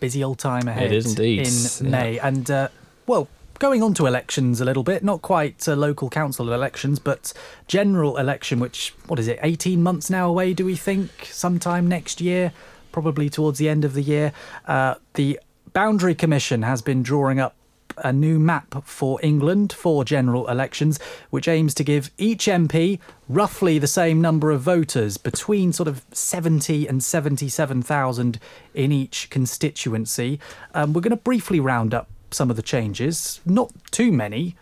busy 0.00 0.22
old 0.24 0.38
time 0.38 0.68
ahead. 0.68 0.84
It 0.84 0.92
is 0.92 1.06
indeed 1.06 1.48
in 1.82 1.90
May, 1.90 2.18
and 2.18 2.50
uh, 2.50 2.68
well, 3.06 3.28
going 3.62 3.80
on 3.80 3.94
to 3.94 4.06
elections 4.06 4.60
a 4.60 4.64
little 4.64 4.82
bit, 4.82 5.04
not 5.04 5.22
quite 5.22 5.68
uh, 5.68 5.76
local 5.76 6.10
council 6.10 6.52
elections, 6.52 6.98
but 6.98 7.32
general 7.68 8.16
election, 8.16 8.58
which, 8.58 8.92
what 9.06 9.20
is 9.20 9.28
it, 9.28 9.38
18 9.40 9.80
months 9.80 10.10
now 10.10 10.28
away, 10.28 10.52
do 10.52 10.64
we 10.64 10.74
think? 10.74 11.28
Sometime 11.30 11.86
next 11.86 12.20
year, 12.20 12.52
probably 12.90 13.30
towards 13.30 13.60
the 13.60 13.68
end 13.68 13.84
of 13.84 13.94
the 13.94 14.02
year. 14.02 14.32
Uh, 14.66 14.96
the 15.14 15.38
Boundary 15.72 16.16
Commission 16.16 16.62
has 16.62 16.82
been 16.82 17.04
drawing 17.04 17.38
up 17.38 17.54
a 17.98 18.12
new 18.12 18.40
map 18.40 18.82
for 18.82 19.20
England 19.22 19.72
for 19.72 20.04
general 20.04 20.48
elections, 20.48 20.98
which 21.30 21.46
aims 21.46 21.72
to 21.74 21.84
give 21.84 22.10
each 22.18 22.46
MP 22.46 22.98
roughly 23.28 23.78
the 23.78 23.86
same 23.86 24.20
number 24.20 24.50
of 24.50 24.60
voters, 24.60 25.18
between 25.18 25.72
sort 25.72 25.88
of 25.88 26.04
70 26.10 26.88
and 26.88 27.04
77,000 27.04 28.40
in 28.74 28.90
each 28.90 29.30
constituency. 29.30 30.40
Um, 30.74 30.92
we're 30.92 31.00
going 31.00 31.10
to 31.10 31.16
briefly 31.16 31.60
round 31.60 31.94
up 31.94 32.08
some 32.34 32.50
of 32.50 32.56
the 32.56 32.62
changes, 32.62 33.40
not 33.44 33.70
too 33.90 34.12
many. 34.12 34.56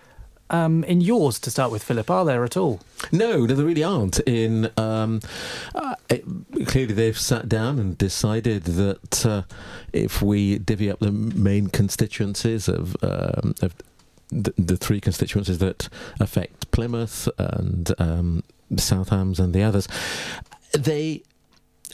um, 0.51 0.85
in 0.85 1.01
yours 1.01 1.39
to 1.41 1.51
start 1.51 1.71
with, 1.71 1.83
Philip, 1.83 2.11
are 2.11 2.25
there 2.25 2.45
at 2.45 2.57
all? 2.57 2.81
No, 3.13 3.47
no, 3.47 3.55
there 3.55 3.65
really 3.65 3.85
aren't. 3.85 4.19
In 4.21 4.71
um, 4.77 5.21
uh, 5.75 5.95
it, 6.09 6.25
clearly, 6.67 6.93
they've 6.93 7.19
sat 7.19 7.49
down 7.49 7.79
and 7.79 7.97
decided 7.97 8.65
that 8.65 9.25
uh, 9.25 9.43
if 9.93 10.21
we 10.21 10.59
divvy 10.59 10.91
up 10.91 10.99
the 10.99 11.13
main 11.13 11.69
constituencies 11.69 12.69
of, 12.69 12.97
um, 13.03 13.55
of 13.63 13.75
the, 14.29 14.53
the, 14.59 14.77
three 14.77 15.01
constituencies 15.01 15.59
that 15.59 15.89
affect 16.19 16.71
Plymouth 16.73 17.29
and 17.39 17.93
um, 17.99 18.43
South 18.77 19.11
Hams 19.11 19.41
and 19.41 19.55
the 19.55 19.63
others, 19.63 19.89
they 20.73 21.23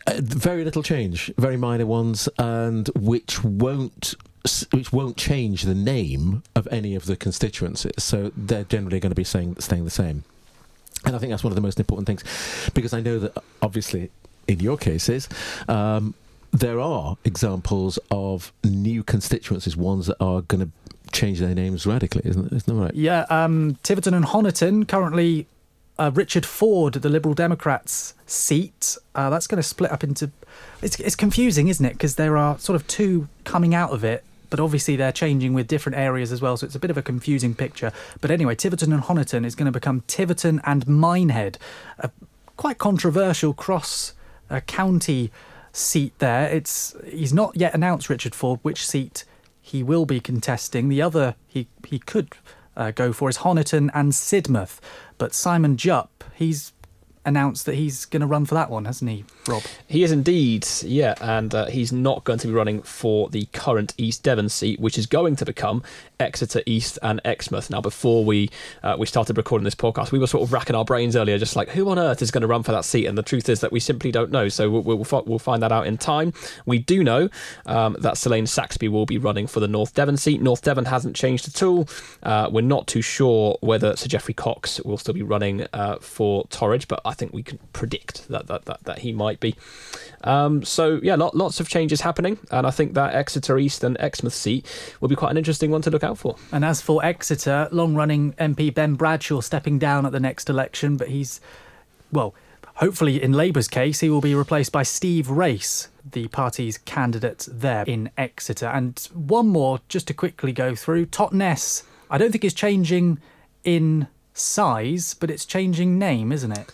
uh, 0.06 0.14
very 0.18 0.64
little 0.64 0.82
change, 0.82 1.32
very 1.36 1.56
minor 1.56 1.86
ones, 1.86 2.28
and 2.38 2.88
which 2.94 3.42
won't 3.42 4.14
which 4.72 4.92
won't 4.92 5.16
change 5.16 5.62
the 5.62 5.74
name 5.74 6.42
of 6.54 6.68
any 6.70 6.94
of 6.94 7.06
the 7.06 7.16
constituencies. 7.16 7.92
So 7.98 8.32
they're 8.36 8.64
generally 8.64 9.00
going 9.00 9.10
to 9.10 9.16
be 9.16 9.24
saying, 9.24 9.56
staying 9.58 9.84
the 9.84 9.90
same. 9.90 10.24
And 11.04 11.14
I 11.14 11.18
think 11.18 11.30
that's 11.30 11.44
one 11.44 11.52
of 11.52 11.56
the 11.56 11.62
most 11.62 11.78
important 11.78 12.06
things, 12.06 12.70
because 12.74 12.92
I 12.92 13.00
know 13.00 13.18
that 13.18 13.36
obviously 13.62 14.10
in 14.48 14.60
your 14.60 14.76
cases. 14.76 15.28
Um, 15.68 16.14
there 16.52 16.80
are 16.80 17.16
examples 17.24 17.98
of 18.10 18.52
new 18.64 19.02
constituencies, 19.02 19.76
ones 19.76 20.06
that 20.06 20.16
are 20.20 20.42
going 20.42 20.66
to 20.66 20.70
change 21.12 21.40
their 21.40 21.54
names 21.54 21.86
radically, 21.86 22.22
isn't, 22.24 22.52
isn't 22.52 22.66
that 22.66 22.74
right? 22.74 22.94
Yeah, 22.94 23.26
um, 23.28 23.76
Tiverton 23.82 24.14
and 24.14 24.24
Honiton 24.24 24.88
currently 24.88 25.46
uh, 25.98 26.10
Richard 26.14 26.44
Foord, 26.44 27.00
the 27.00 27.08
Liberal 27.08 27.34
Democrats 27.34 28.14
seat, 28.26 28.96
uh, 29.14 29.30
that's 29.30 29.46
going 29.46 29.56
to 29.56 29.62
split 29.62 29.90
up 29.90 30.04
into. 30.04 30.30
It's, 30.82 30.98
it's 31.00 31.16
confusing, 31.16 31.68
isn't 31.68 31.84
it? 31.84 31.92
Because 31.92 32.16
there 32.16 32.36
are 32.36 32.58
sort 32.58 32.76
of 32.76 32.86
two 32.86 33.28
coming 33.44 33.74
out 33.74 33.92
of 33.92 34.04
it, 34.04 34.24
but 34.50 34.60
obviously 34.60 34.96
they're 34.96 35.12
changing 35.12 35.54
with 35.54 35.66
different 35.66 35.98
areas 35.98 36.32
as 36.32 36.40
well, 36.40 36.56
so 36.56 36.66
it's 36.66 36.74
a 36.74 36.78
bit 36.78 36.90
of 36.90 36.98
a 36.98 37.02
confusing 37.02 37.54
picture. 37.54 37.92
But 38.20 38.30
anyway, 38.30 38.54
Tiverton 38.54 38.92
and 38.92 39.02
Honiton 39.02 39.44
is 39.44 39.54
going 39.54 39.66
to 39.66 39.72
become 39.72 40.02
Tiverton 40.06 40.60
and 40.64 40.86
Minehead, 40.86 41.58
a 41.98 42.10
quite 42.56 42.78
controversial 42.78 43.52
cross 43.52 44.14
uh, 44.50 44.60
county 44.60 45.30
seat 45.72 46.18
there. 46.18 46.48
It's 46.48 46.94
he's 47.06 47.32
not 47.32 47.56
yet 47.56 47.74
announced 47.74 48.08
Richard 48.08 48.32
Foord 48.32 48.60
which 48.62 48.86
seat 48.86 49.24
he 49.60 49.82
will 49.82 50.06
be 50.06 50.20
contesting. 50.20 50.88
The 50.88 51.02
other 51.02 51.34
he 51.46 51.68
he 51.86 51.98
could 51.98 52.32
uh, 52.76 52.90
go 52.90 53.12
for 53.12 53.28
is 53.28 53.38
Honiton 53.38 53.90
and 53.94 54.12
Sidmouth. 54.12 54.78
But 55.18 55.34
Simon 55.34 55.76
Jupp, 55.76 56.24
he's 56.34 56.72
announced 57.26 57.66
that 57.66 57.74
he's 57.74 58.06
going 58.06 58.20
to 58.20 58.26
run 58.26 58.46
for 58.46 58.54
that 58.54 58.70
one, 58.70 58.86
hasn't 58.86 59.10
he, 59.10 59.24
Rob? 59.48 59.62
He 59.86 60.02
is 60.02 60.12
indeed, 60.12 60.66
yeah, 60.82 61.14
and 61.20 61.54
uh, 61.54 61.66
he's 61.66 61.92
not 61.92 62.24
going 62.24 62.38
to 62.38 62.46
be 62.46 62.52
running 62.52 62.80
for 62.82 63.28
the 63.28 63.46
current 63.52 63.92
East 63.98 64.22
Devon 64.22 64.48
seat, 64.48 64.80
which 64.80 64.96
is 64.96 65.06
going 65.06 65.36
to 65.36 65.44
become 65.44 65.82
Exeter 66.18 66.62
East 66.64 66.98
and 67.02 67.20
Exmouth. 67.24 67.68
Now, 67.68 67.80
before 67.80 68.24
we 68.24 68.48
uh, 68.82 68.96
we 68.98 69.06
started 69.06 69.36
recording 69.36 69.64
this 69.64 69.74
podcast, 69.74 70.12
we 70.12 70.18
were 70.18 70.26
sort 70.26 70.44
of 70.44 70.52
racking 70.52 70.76
our 70.76 70.84
brains 70.84 71.16
earlier, 71.16 71.36
just 71.36 71.56
like 71.56 71.68
who 71.70 71.90
on 71.90 71.98
earth 71.98 72.22
is 72.22 72.30
going 72.30 72.42
to 72.42 72.46
run 72.46 72.62
for 72.62 72.72
that 72.72 72.84
seat? 72.84 73.06
And 73.06 73.18
the 73.18 73.22
truth 73.22 73.48
is 73.48 73.60
that 73.60 73.72
we 73.72 73.80
simply 73.80 74.10
don't 74.12 74.30
know. 74.30 74.48
So 74.48 74.70
we'll 74.70 74.82
we'll, 74.82 75.24
we'll 75.26 75.38
find 75.38 75.62
that 75.62 75.72
out 75.72 75.86
in 75.86 75.98
time. 75.98 76.32
We 76.64 76.78
do 76.78 77.02
know 77.02 77.28
um, 77.66 77.96
that 78.00 78.16
Selaine 78.16 78.46
Saxby 78.46 78.88
will 78.88 79.06
be 79.06 79.18
running 79.18 79.46
for 79.46 79.60
the 79.60 79.68
North 79.68 79.94
Devon 79.94 80.16
seat. 80.16 80.40
North 80.40 80.62
Devon 80.62 80.84
hasn't 80.84 81.16
changed 81.16 81.48
at 81.48 81.62
all. 81.62 81.88
Uh, 82.22 82.48
we're 82.52 82.60
not 82.62 82.86
too 82.86 83.02
sure 83.02 83.58
whether 83.60 83.96
Sir 83.96 84.06
Geoffrey 84.08 84.34
Cox 84.34 84.80
will 84.82 84.98
still 84.98 85.14
be 85.14 85.22
running 85.22 85.66
uh, 85.72 85.96
for 86.00 86.44
Torridge, 86.46 86.86
but 86.88 87.00
I 87.04 87.15
think 87.16 87.32
we 87.32 87.42
can 87.42 87.58
predict 87.72 88.28
that 88.28 88.46
that 88.46 88.64
that, 88.66 88.84
that 88.84 88.98
he 89.00 89.12
might 89.12 89.40
be. 89.40 89.54
Um, 90.24 90.64
so 90.64 91.00
yeah, 91.02 91.16
lot, 91.16 91.36
lots 91.36 91.60
of 91.60 91.68
changes 91.68 92.00
happening, 92.00 92.38
and 92.50 92.66
I 92.66 92.70
think 92.70 92.94
that 92.94 93.14
Exeter 93.14 93.58
East 93.58 93.84
and 93.84 93.96
Exmouth 94.00 94.34
seat 94.34 94.66
will 95.00 95.08
be 95.08 95.16
quite 95.16 95.30
an 95.30 95.36
interesting 95.36 95.70
one 95.70 95.82
to 95.82 95.90
look 95.90 96.04
out 96.04 96.18
for. 96.18 96.36
And 96.52 96.64
as 96.64 96.80
for 96.80 97.04
Exeter, 97.04 97.68
long-running 97.72 98.34
MP 98.34 98.72
Ben 98.72 98.94
Bradshaw 98.94 99.40
stepping 99.40 99.78
down 99.78 100.06
at 100.06 100.12
the 100.12 100.20
next 100.20 100.48
election, 100.48 100.96
but 100.96 101.08
he's 101.08 101.40
well. 102.12 102.34
Hopefully, 102.76 103.22
in 103.22 103.32
Labour's 103.32 103.68
case, 103.68 104.00
he 104.00 104.10
will 104.10 104.20
be 104.20 104.34
replaced 104.34 104.70
by 104.70 104.82
Steve 104.82 105.30
Race, 105.30 105.88
the 106.12 106.28
party's 106.28 106.76
candidate 106.76 107.48
there 107.50 107.84
in 107.86 108.10
Exeter. 108.18 108.66
And 108.66 108.98
one 109.14 109.48
more, 109.48 109.80
just 109.88 110.06
to 110.08 110.14
quickly 110.14 110.52
go 110.52 110.74
through 110.74 111.06
Totnes. 111.06 111.84
I 112.10 112.18
don't 112.18 112.30
think 112.30 112.44
it's 112.44 112.52
changing 112.52 113.18
in 113.64 114.08
size, 114.34 115.14
but 115.14 115.30
it's 115.30 115.46
changing 115.46 115.98
name, 115.98 116.32
isn't 116.32 116.52
it? 116.52 116.70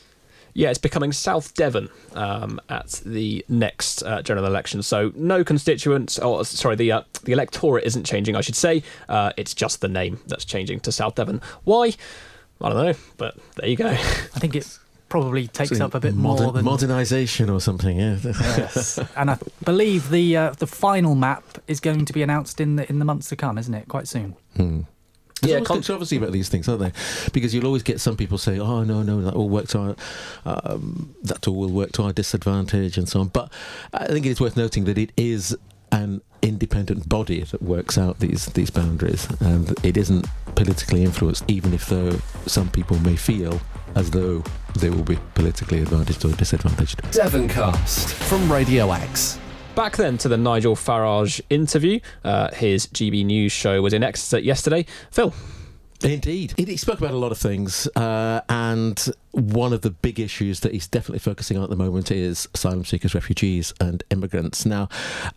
Yeah, 0.55 0.71
it's 0.71 0.79
becoming 0.79 1.13
South 1.13 1.55
Devon 1.55 1.89
um, 2.15 2.61
at 2.69 3.01
the 3.07 3.45
next 3.49 4.03
uh, 4.03 4.23
general 4.23 4.47
election. 4.47 4.83
So 4.83 5.13
no 5.15 5.45
constituents, 5.45 6.19
or 6.19 6.45
sorry, 6.45 6.77
the 6.77 6.93
uh, 6.93 7.03
the 7.25 7.33
electorate 7.33 7.85
isn't 7.85 8.05
changing. 8.05 8.37
I 8.37 8.41
should 8.43 8.57
say 8.57 8.83
uh, 9.09 9.33
it's 9.37 9.55
just 9.55 9.81
the 9.81 9.89
name 9.89 10.21
that's 10.27 10.45
changing 10.45 10.81
to 10.81 10.93
South 10.93 11.15
Devon. 11.15 11.41
Why? 11.65 11.95
I 12.61 12.69
don't 12.69 12.87
know, 12.87 12.95
but 13.17 13.37
there 13.57 13.69
you 13.69 13.77
go. 13.77 13.89
I 13.89 13.95
think 13.95 14.55
it 14.55 14.79
probably 15.09 15.47
takes 15.47 15.77
so 15.77 15.85
up 15.85 15.95
a 15.95 16.01
bit 16.01 16.15
modern, 16.15 16.45
more 16.45 16.53
than 16.53 16.65
modernization 16.65 17.51
or 17.51 17.61
something. 17.61 17.99
Yeah. 17.99 18.19
yes, 18.25 18.99
and 19.17 19.31
I 19.31 19.39
believe 19.65 20.11
the 20.11 20.37
uh, 20.37 20.51
the 20.53 20.67
final 20.67 21.15
map 21.15 21.45
is 21.67 21.81
going 21.81 22.05
to 22.05 22.13
be 22.13 22.23
announced 22.23 22.61
in 22.61 22.77
the 22.77 22.89
in 22.89 22.99
the 22.99 23.05
months 23.05 23.29
to 23.31 23.37
come, 23.37 23.59
isn't 23.59 23.75
it? 23.75 23.89
Quite 23.89 24.09
soon. 24.09 24.37
Hmm. 24.57 24.81
There's 25.43 25.55
yeah, 25.55 25.65
controversy 25.65 26.19
about 26.19 26.31
these 26.31 26.49
things, 26.49 26.69
aren't 26.69 26.81
there? 26.81 26.93
Because 27.33 27.53
you'll 27.53 27.67
always 27.67 27.83
get 27.83 28.01
some 28.01 28.17
people 28.17 28.39
say, 28.39 28.61
"Oh 28.61 28.85
no, 28.85 29.03
no, 29.03 29.21
that 29.23 29.35
all 29.35 29.49
work 29.49 29.67
to 29.69 29.79
our, 29.79 29.97
um, 30.45 31.17
that 31.25 31.49
all 31.49 31.57
will 31.57 31.69
work 31.69 31.91
to 31.93 32.05
our 32.05 32.13
disadvantage," 32.13 32.97
and 32.97 33.09
so 33.09 33.21
on. 33.21 33.29
But 33.29 33.53
I 33.93 34.07
think 34.07 34.25
it 34.25 34.31
is 34.31 34.41
worth 34.41 34.57
noting 34.57 34.85
that 34.85 34.99
it 34.99 35.11
is 35.17 35.57
an 35.91 36.23
independent 36.43 37.09
body 37.09 37.43
that 37.43 37.61
works 37.61 37.99
out 37.99 38.21
these 38.21 38.47
these 38.47 38.71
boundaries, 38.71 39.27
and 39.41 39.75
it 39.85 39.97
isn't 39.97 40.29
politically 40.55 41.03
influenced, 41.03 41.45
even 41.49 41.75
if 41.75 41.87
though 41.87 42.21
some 42.47 42.71
people 42.71 42.99
may 43.01 43.17
feel 43.17 43.61
as 43.97 44.11
though 44.11 44.45
they 44.77 44.91
will 44.91 45.03
be 45.03 45.19
politically 45.35 45.83
advantaged 45.83 46.25
or 46.25 46.33
disadvantaged. 46.33 47.03
Devoncast 47.11 48.13
from 48.13 48.51
Radio 48.51 48.93
X. 48.93 49.39
Back 49.75 49.97
then 49.97 50.19
to 50.19 50.29
the 50.29 50.37
Nigel 50.37 50.77
Farage 50.77 51.41
interview. 51.49 52.01
Uh, 52.23 52.53
his 52.53 52.87
GB 52.89 53.25
News 53.25 53.53
show 53.53 53.81
was 53.81 53.95
in 53.95 54.03
Exeter 54.03 54.39
yesterday. 54.39 54.85
Phil. 55.11 55.33
Indeed. 56.03 56.53
He 56.59 56.77
spoke 56.77 56.99
about 56.99 57.13
a 57.13 57.17
lot 57.17 57.33
of 57.33 57.39
things, 57.39 57.87
uh, 57.97 58.43
and 58.49 58.99
one 59.31 59.73
of 59.73 59.81
the 59.81 59.91
big 59.91 60.21
issues 60.21 60.61
that 60.61 60.73
he's 60.73 60.89
definitely 60.89 61.21
focusing 61.21 61.57
on 61.57 61.63
at 61.63 61.71
the 61.71 61.77
moment 61.77 62.11
is 62.11 62.49
asylum 62.55 62.85
seekers, 62.85 63.15
refugees, 63.15 63.73
and 63.81 64.03
immigrants. 64.11 64.67
Now, 64.67 64.89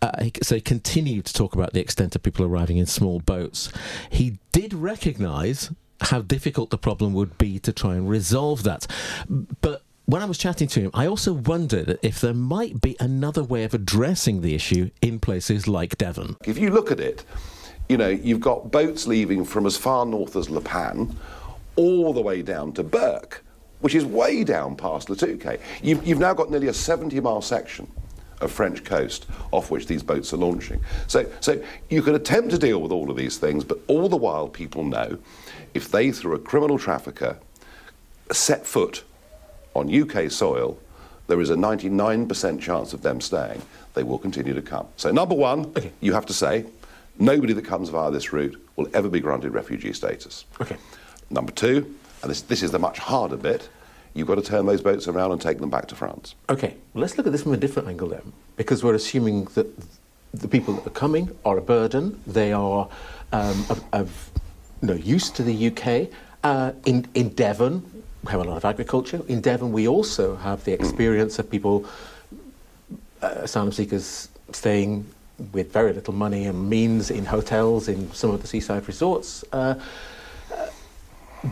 uh, 0.02 0.28
so 0.42 0.56
he 0.56 0.60
continued 0.60 1.24
to 1.26 1.32
talk 1.32 1.54
about 1.54 1.72
the 1.72 1.80
extent 1.80 2.14
of 2.14 2.22
people 2.22 2.44
arriving 2.44 2.76
in 2.76 2.86
small 2.86 3.20
boats. 3.20 3.72
He 4.10 4.38
did 4.52 4.74
recognise 4.74 5.70
how 6.00 6.20
difficult 6.20 6.70
the 6.70 6.78
problem 6.78 7.14
would 7.14 7.38
be 7.38 7.58
to 7.60 7.72
try 7.72 7.94
and 7.94 8.08
resolve 8.08 8.64
that. 8.64 8.86
But 9.28 9.82
when 10.06 10.22
I 10.22 10.24
was 10.24 10.38
chatting 10.38 10.68
to 10.68 10.80
him, 10.80 10.90
I 10.94 11.06
also 11.06 11.32
wondered 11.32 11.98
if 12.00 12.20
there 12.20 12.32
might 12.32 12.80
be 12.80 12.96
another 13.00 13.42
way 13.42 13.64
of 13.64 13.74
addressing 13.74 14.40
the 14.40 14.54
issue 14.54 14.90
in 15.02 15.18
places 15.18 15.66
like 15.66 15.98
Devon. 15.98 16.36
If 16.44 16.58
you 16.58 16.70
look 16.70 16.92
at 16.92 17.00
it, 17.00 17.24
you 17.88 17.96
know, 17.96 18.08
you've 18.08 18.40
got 18.40 18.70
boats 18.70 19.08
leaving 19.08 19.44
from 19.44 19.66
as 19.66 19.76
far 19.76 20.06
north 20.06 20.36
as 20.36 20.48
La 20.48 20.60
Panne 20.60 21.16
all 21.74 22.12
the 22.12 22.20
way 22.20 22.40
down 22.40 22.72
to 22.74 22.84
Berck, 22.84 23.42
which 23.80 23.96
is 23.96 24.04
way 24.04 24.44
down 24.44 24.76
past 24.76 25.08
Touquet. 25.08 25.60
You've, 25.82 26.06
you've 26.06 26.20
now 26.20 26.34
got 26.34 26.50
nearly 26.50 26.68
a 26.68 26.74
70 26.74 27.18
mile 27.20 27.42
section 27.42 27.90
of 28.40 28.52
French 28.52 28.84
coast 28.84 29.26
off 29.50 29.70
which 29.72 29.86
these 29.86 30.04
boats 30.04 30.32
are 30.32 30.36
launching. 30.36 30.80
So, 31.08 31.26
so 31.40 31.60
you 31.90 32.00
can 32.00 32.14
attempt 32.14 32.50
to 32.50 32.58
deal 32.58 32.80
with 32.80 32.92
all 32.92 33.10
of 33.10 33.16
these 33.16 33.38
things, 33.38 33.64
but 33.64 33.80
all 33.88 34.08
the 34.08 34.16
while 34.16 34.46
people 34.46 34.84
know 34.84 35.18
if 35.74 35.90
they, 35.90 36.12
through 36.12 36.36
a 36.36 36.38
criminal 36.38 36.78
trafficker, 36.78 37.38
set 38.30 38.66
foot 38.66 39.02
on 39.76 39.92
UK 39.92 40.30
soil, 40.30 40.78
there 41.26 41.40
is 41.40 41.50
a 41.50 41.54
99% 41.54 42.60
chance 42.60 42.92
of 42.92 43.02
them 43.02 43.20
staying. 43.20 43.62
They 43.94 44.02
will 44.02 44.18
continue 44.18 44.54
to 44.54 44.62
come. 44.62 44.86
So, 44.96 45.10
number 45.10 45.34
one, 45.34 45.66
okay. 45.76 45.92
you 46.00 46.12
have 46.12 46.26
to 46.26 46.32
say 46.32 46.66
nobody 47.18 47.52
that 47.52 47.64
comes 47.64 47.88
via 47.88 48.10
this 48.10 48.32
route 48.32 48.60
will 48.76 48.88
ever 48.94 49.08
be 49.08 49.20
granted 49.20 49.52
refugee 49.52 49.92
status. 49.92 50.44
Okay. 50.60 50.76
Number 51.30 51.52
two, 51.52 51.94
and 52.22 52.30
this, 52.30 52.42
this 52.42 52.62
is 52.62 52.70
the 52.70 52.78
much 52.78 52.98
harder 52.98 53.36
bit, 53.36 53.68
you've 54.14 54.28
got 54.28 54.36
to 54.36 54.42
turn 54.42 54.66
those 54.66 54.80
boats 54.80 55.08
around 55.08 55.32
and 55.32 55.40
take 55.40 55.58
them 55.58 55.70
back 55.70 55.88
to 55.88 55.94
France. 55.94 56.34
Okay, 56.48 56.74
well, 56.94 57.02
let's 57.02 57.16
look 57.16 57.26
at 57.26 57.32
this 57.32 57.42
from 57.42 57.52
a 57.52 57.56
different 57.56 57.88
angle 57.88 58.08
then, 58.08 58.32
because 58.56 58.84
we're 58.84 58.94
assuming 58.94 59.44
that 59.54 59.66
the 60.32 60.48
people 60.48 60.74
that 60.74 60.86
are 60.86 60.90
coming 60.90 61.30
are 61.44 61.58
a 61.58 61.62
burden, 61.62 62.20
they 62.26 62.52
are 62.52 62.88
um, 63.32 63.64
of, 63.70 63.84
of 63.92 64.30
you 64.82 64.88
know, 64.88 64.94
used 64.94 65.34
to 65.36 65.42
the 65.42 65.68
UK. 65.68 66.10
Uh, 66.44 66.72
in, 66.84 67.04
in 67.14 67.30
Devon, 67.30 67.95
we 68.26 68.32
have 68.32 68.40
a 68.40 68.44
lot 68.44 68.56
of 68.56 68.64
agriculture. 68.64 69.22
In 69.28 69.40
Devon, 69.40 69.72
we 69.72 69.86
also 69.86 70.36
have 70.36 70.64
the 70.64 70.72
experience 70.72 71.38
of 71.38 71.48
people, 71.50 71.86
uh, 73.22 73.46
asylum 73.46 73.72
seekers, 73.72 74.28
staying 74.52 75.06
with 75.52 75.72
very 75.72 75.92
little 75.92 76.14
money 76.14 76.46
and 76.46 76.68
means 76.68 77.10
in 77.10 77.24
hotels 77.24 77.88
in 77.88 78.10
some 78.12 78.30
of 78.30 78.40
the 78.42 78.48
seaside 78.48 78.86
resorts. 78.88 79.44
Uh, 79.52 79.74
uh, 80.52 80.66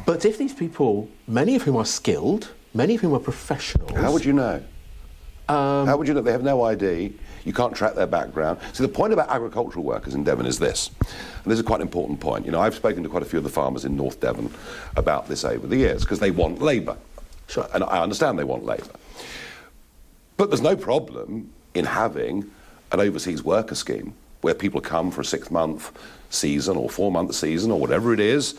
but 0.05 0.25
if 0.25 0.39
these 0.39 0.55
people, 0.55 1.09
many 1.29 1.55
of 1.55 1.63
whom 1.63 1.77
are 1.77 1.85
skilled, 1.85 2.51
many 2.73 2.97
of 2.97 3.01
whom 3.01 3.15
are 3.15 3.21
professionals. 3.21 3.93
How 3.93 4.13
would 4.13 4.25
you 4.25 4.33
know? 4.33 4.63
Um, 5.49 5.87
How 5.87 5.97
would 5.97 6.09
you 6.09 6.15
know? 6.15 6.23
They 6.23 6.33
have 6.33 6.43
no 6.43 6.63
ID. 6.63 7.13
You 7.45 7.53
can't 7.53 7.75
track 7.75 7.95
their 7.95 8.07
background. 8.07 8.59
See, 8.73 8.83
the 8.83 8.89
point 8.89 9.13
about 9.13 9.29
agricultural 9.29 9.85
workers 9.85 10.15
in 10.15 10.25
Devon 10.25 10.47
is 10.47 10.59
this, 10.59 10.91
and 11.01 11.53
this 11.53 11.59
is 11.59 11.65
quite 11.65 11.77
an 11.77 11.83
important 11.83 12.21
point. 12.21 12.47
You 12.47 12.53
know, 12.53 12.61
I've 12.61 12.75
spoken 12.75 13.03
to 13.03 13.09
quite 13.09 13.23
a 13.23 13.27
few 13.27 13.39
of 13.39 13.45
the 13.45 13.51
farmers 13.51 13.85
in 13.85 13.97
North 13.97 14.21
Devon 14.21 14.51
about 14.97 15.29
this 15.29 15.45
over 15.45 15.67
the 15.67 15.77
years 15.77 16.03
because 16.03 16.19
they 16.19 16.31
want 16.31 16.63
labour. 16.63 16.97
Sure. 17.49 17.69
And 17.75 17.85
I 17.85 18.03
understand 18.03 18.39
they 18.39 18.45
want 18.45 18.65
labour. 18.65 18.89
But 20.39 20.49
there's 20.49 20.63
no 20.63 20.77
problem 20.77 21.53
in 21.75 21.85
having 21.85 22.51
an 22.93 23.01
overseas 23.01 23.45
worker 23.45 23.75
scheme 23.75 24.15
where 24.41 24.55
people 24.55 24.81
come 24.81 25.11
for 25.11 25.21
a 25.21 25.25
six 25.25 25.51
month 25.51 25.93
season 26.31 26.77
or 26.77 26.89
four 26.89 27.13
month 27.13 27.35
season 27.35 27.71
or 27.71 27.79
whatever 27.79 28.15
it 28.15 28.21
is. 28.21 28.55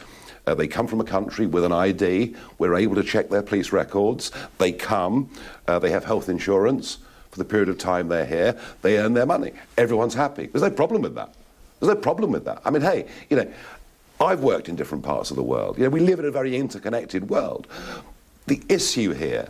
Uh, 0.47 0.53
they 0.53 0.67
come 0.67 0.87
from 0.87 1.01
a 1.01 1.03
country 1.03 1.45
with 1.45 1.63
an 1.63 1.71
ID. 1.71 2.35
We're 2.57 2.75
able 2.75 2.95
to 2.95 3.03
check 3.03 3.29
their 3.29 3.41
police 3.41 3.71
records. 3.71 4.31
They 4.57 4.71
come. 4.71 5.29
Uh, 5.67 5.79
they 5.79 5.91
have 5.91 6.05
health 6.05 6.29
insurance 6.29 6.99
for 7.31 7.39
the 7.39 7.45
period 7.45 7.69
of 7.69 7.77
time 7.77 8.07
they're 8.07 8.25
here. 8.25 8.57
They 8.81 8.97
earn 8.97 9.13
their 9.13 9.25
money. 9.25 9.53
Everyone's 9.77 10.13
happy. 10.13 10.47
There's 10.47 10.63
no 10.63 10.71
problem 10.71 11.01
with 11.01 11.15
that. 11.15 11.33
There's 11.79 11.93
no 11.93 11.99
problem 11.99 12.31
with 12.31 12.45
that. 12.45 12.61
I 12.63 12.69
mean, 12.69 12.81
hey, 12.81 13.07
you 13.29 13.37
know, 13.37 13.51
I've 14.21 14.41
worked 14.41 14.69
in 14.69 14.75
different 14.75 15.03
parts 15.03 15.29
of 15.31 15.35
the 15.35 15.43
world. 15.43 15.77
You 15.77 15.83
know, 15.83 15.89
we 15.89 15.99
live 15.99 16.19
in 16.19 16.25
a 16.25 16.31
very 16.31 16.55
interconnected 16.55 17.29
world. 17.29 17.67
The 18.47 18.61
issue 18.69 19.11
here, 19.13 19.49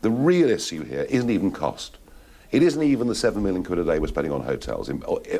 the 0.00 0.10
real 0.10 0.50
issue 0.50 0.82
here, 0.82 1.02
isn't 1.02 1.30
even 1.30 1.52
cost. 1.52 1.98
It 2.50 2.62
isn't 2.62 2.82
even 2.82 3.06
the 3.06 3.14
seven 3.14 3.42
million 3.42 3.62
quid 3.62 3.78
a 3.78 3.84
day 3.84 3.98
we're 3.98 4.08
spending 4.08 4.32
on 4.32 4.42
hotels, 4.42 4.90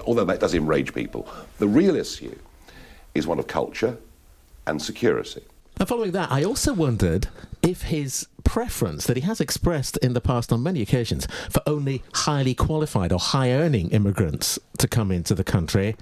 although 0.07 0.25
that 0.25 0.41
does 0.41 0.55
enrage 0.55 0.95
people. 0.95 1.29
The 1.59 1.69
real 1.69 1.97
issue 1.97 2.39
is 3.15 3.27
one 3.27 3.39
of 3.39 3.47
culture 3.47 3.99
and 4.67 4.81
security. 4.81 5.43
And 5.79 5.89
following 5.89 6.13
that, 6.13 6.31
I 6.31 6.45
also 6.45 6.73
wondered 6.73 7.29
if 7.63 7.83
his 7.83 8.29
preference 8.45 9.07
that 9.07 9.17
he 9.17 9.23
has 9.23 9.41
expressed 9.41 9.97
in 9.99 10.13
the 10.13 10.21
past 10.21 10.53
on 10.53 10.63
many 10.63 10.83
occasions 10.83 11.27
for 11.51 11.63
only 11.67 12.03
highly 12.15 12.55
qualified 12.55 13.13
or 13.13 13.19
high 13.19 13.51
earning 13.51 13.91
immigrants 13.91 14.59
to 14.79 14.89
come 14.89 15.11
into 15.11 15.35
the 15.35 15.45
country 15.45 15.97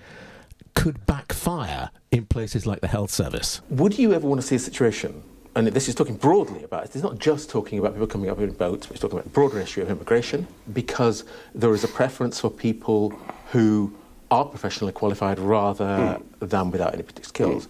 could 0.75 1.05
backfire 1.07 1.91
in 2.11 2.27
places 2.27 2.67
like 2.67 2.81
the 2.81 2.89
health 2.89 3.11
service. 3.11 3.61
Would 3.71 3.99
you 3.99 4.13
ever 4.13 4.27
want 4.27 4.41
to 4.41 4.47
see 4.47 4.57
a 4.57 4.59
situation, 4.59 5.23
and 5.55 5.67
this 5.69 5.89
is 5.89 5.95
talking 5.95 6.17
broadly 6.17 6.65
about 6.65 6.85
it, 6.85 6.95
it's 6.95 7.03
not 7.03 7.19
just 7.19 7.51
talking 7.51 7.79
about 7.79 7.93
people 7.93 8.07
coming 8.07 8.31
up 8.31 8.39
in 8.39 8.51
boats, 8.53 8.87
but 8.87 8.95
it's 8.95 9.01
talking 9.01 9.19
about 9.19 9.25
the 9.25 9.31
broader 9.31 9.61
issue 9.61 9.83
of 9.83 9.91
immigration, 9.91 10.47
because 10.73 11.25
there 11.55 11.73
is 11.75 11.85
a 11.85 11.89
preference 11.89 12.41
for 12.41 12.51
people 12.51 13.11
who 13.51 13.93
are 14.31 14.45
professionally 14.45 14.93
qualified 14.93 15.39
rather 15.39 16.19
hmm. 16.19 16.47
than 16.47 16.71
without 16.71 16.95
any 16.95 17.03
particular 17.03 17.29
skills. 17.29 17.69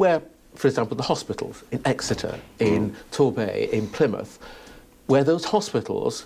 Where, 0.00 0.22
for 0.54 0.66
example, 0.66 0.96
the 0.96 1.02
hospitals 1.02 1.62
in 1.72 1.82
Exeter, 1.84 2.40
in 2.58 2.92
mm. 2.92 2.94
Torbay, 3.12 3.68
in 3.68 3.86
Plymouth, 3.86 4.38
where 5.08 5.22
those 5.22 5.44
hospitals 5.44 6.24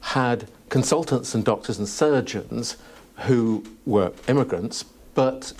had 0.00 0.46
consultants 0.68 1.34
and 1.34 1.44
doctors 1.44 1.76
and 1.80 1.88
surgeons 1.88 2.76
who 3.26 3.64
were 3.84 4.12
immigrants, 4.28 4.84
but 5.16 5.52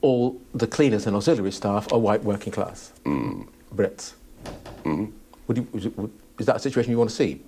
all 0.00 0.40
the 0.54 0.68
cleaners 0.68 1.08
and 1.08 1.16
auxiliary 1.16 1.50
staff 1.50 1.92
are 1.92 1.98
white 1.98 2.22
working 2.22 2.52
class 2.52 2.92
mm. 3.04 3.48
Brits. 3.74 4.12
Mm. 4.84 5.10
Would 5.48 5.56
you, 5.56 5.66
would 5.72 5.82
you, 5.82 5.92
would, 5.96 6.12
is 6.38 6.46
that 6.46 6.54
a 6.54 6.60
situation 6.60 6.92
you 6.92 6.98
want 6.98 7.10
to 7.10 7.16
see? 7.16 7.42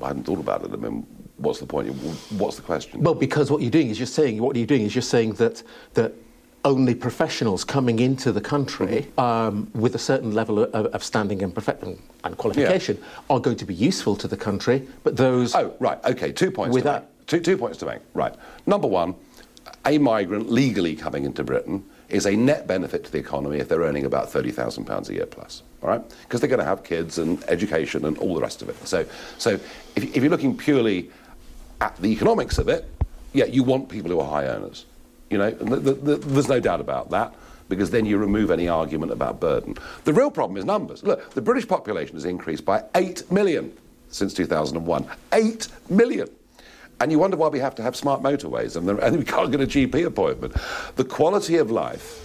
I 0.00 0.06
hadn't 0.06 0.22
thought 0.22 0.38
about 0.38 0.62
it. 0.62 0.70
I 0.72 0.76
mean, 0.76 1.04
what's 1.38 1.58
the 1.58 1.66
point? 1.66 1.88
What's 2.38 2.54
the 2.54 2.62
question? 2.62 3.02
Well, 3.02 3.14
because 3.14 3.50
what 3.50 3.62
you're 3.62 3.72
doing 3.72 3.88
is 3.88 3.98
you're 3.98 4.06
saying 4.06 4.40
what 4.40 4.54
are 4.54 4.60
you're 4.60 4.66
doing 4.68 4.82
is 4.82 4.94
you're 4.94 5.02
saying 5.02 5.32
that 5.32 5.64
that 5.94 6.12
only 6.68 6.94
professionals 6.94 7.64
coming 7.64 7.98
into 7.98 8.30
the 8.30 8.40
country 8.42 9.10
um, 9.16 9.70
with 9.74 9.94
a 9.94 9.98
certain 9.98 10.32
level 10.34 10.58
of, 10.62 10.86
of 10.86 11.02
standing 11.02 11.42
and, 11.42 11.54
perfect- 11.54 11.82
and 11.82 12.36
qualification 12.36 13.02
are 13.30 13.40
going 13.40 13.56
to 13.56 13.64
be 13.64 13.74
useful 13.74 14.14
to 14.16 14.28
the 14.28 14.36
country, 14.36 14.86
but 15.02 15.16
those 15.16 15.54
Oh, 15.54 15.74
right. 15.80 15.98
Okay. 16.04 16.30
Two 16.30 16.50
points. 16.50 16.74
With 16.74 16.84
to 16.84 16.90
that- 16.90 17.02
make. 17.02 17.26
Two, 17.26 17.40
two 17.40 17.56
points 17.58 17.78
to 17.78 17.86
make. 17.86 18.00
Right. 18.14 18.34
Number 18.66 18.86
one, 18.88 19.14
a 19.86 19.98
migrant 19.98 20.50
legally 20.50 20.94
coming 20.94 21.24
into 21.24 21.42
Britain 21.42 21.84
is 22.10 22.26
a 22.26 22.34
net 22.34 22.66
benefit 22.66 23.04
to 23.04 23.12
the 23.12 23.18
economy 23.18 23.58
if 23.58 23.68
they're 23.68 23.80
earning 23.82 24.06
about 24.06 24.30
thirty 24.30 24.50
thousand 24.50 24.84
pounds 24.86 25.10
a 25.10 25.14
year 25.14 25.26
plus. 25.26 25.62
All 25.82 25.90
right, 25.90 26.02
because 26.22 26.40
they're 26.40 26.48
going 26.48 26.58
to 26.60 26.64
have 26.64 26.82
kids 26.84 27.18
and 27.18 27.42
education 27.48 28.06
and 28.06 28.16
all 28.18 28.34
the 28.34 28.40
rest 28.40 28.62
of 28.62 28.70
it. 28.70 28.76
So, 28.88 29.04
so 29.36 29.50
if, 29.94 30.04
if 30.16 30.16
you're 30.16 30.30
looking 30.30 30.56
purely 30.56 31.10
at 31.82 31.94
the 31.98 32.08
economics 32.08 32.56
of 32.56 32.68
it, 32.68 32.90
yeah, 33.34 33.44
you 33.44 33.62
want 33.62 33.90
people 33.90 34.10
who 34.10 34.20
are 34.20 34.28
high 34.28 34.46
earners. 34.46 34.86
You 35.30 35.38
know, 35.38 35.50
the, 35.50 35.76
the, 35.76 35.92
the, 35.94 36.16
there's 36.16 36.48
no 36.48 36.60
doubt 36.60 36.80
about 36.80 37.10
that 37.10 37.34
because 37.68 37.90
then 37.90 38.06
you 38.06 38.16
remove 38.16 38.50
any 38.50 38.66
argument 38.68 39.12
about 39.12 39.40
burden. 39.40 39.76
The 40.04 40.12
real 40.12 40.30
problem 40.30 40.56
is 40.56 40.64
numbers. 40.64 41.02
Look, 41.02 41.30
the 41.34 41.42
British 41.42 41.68
population 41.68 42.14
has 42.16 42.24
increased 42.24 42.64
by 42.64 42.84
8 42.94 43.30
million 43.30 43.76
since 44.08 44.32
2001. 44.32 45.06
8 45.34 45.68
million. 45.90 46.28
And 47.00 47.12
you 47.12 47.18
wonder 47.18 47.36
why 47.36 47.48
we 47.48 47.58
have 47.60 47.74
to 47.76 47.82
have 47.82 47.94
smart 47.94 48.22
motorways 48.22 48.74
and, 48.76 48.88
there- 48.88 48.98
and 48.98 49.18
we 49.18 49.24
can't 49.24 49.50
get 49.50 49.60
a 49.60 49.66
GP 49.66 50.06
appointment. 50.06 50.54
The 50.96 51.04
quality 51.04 51.56
of 51.56 51.70
life, 51.70 52.24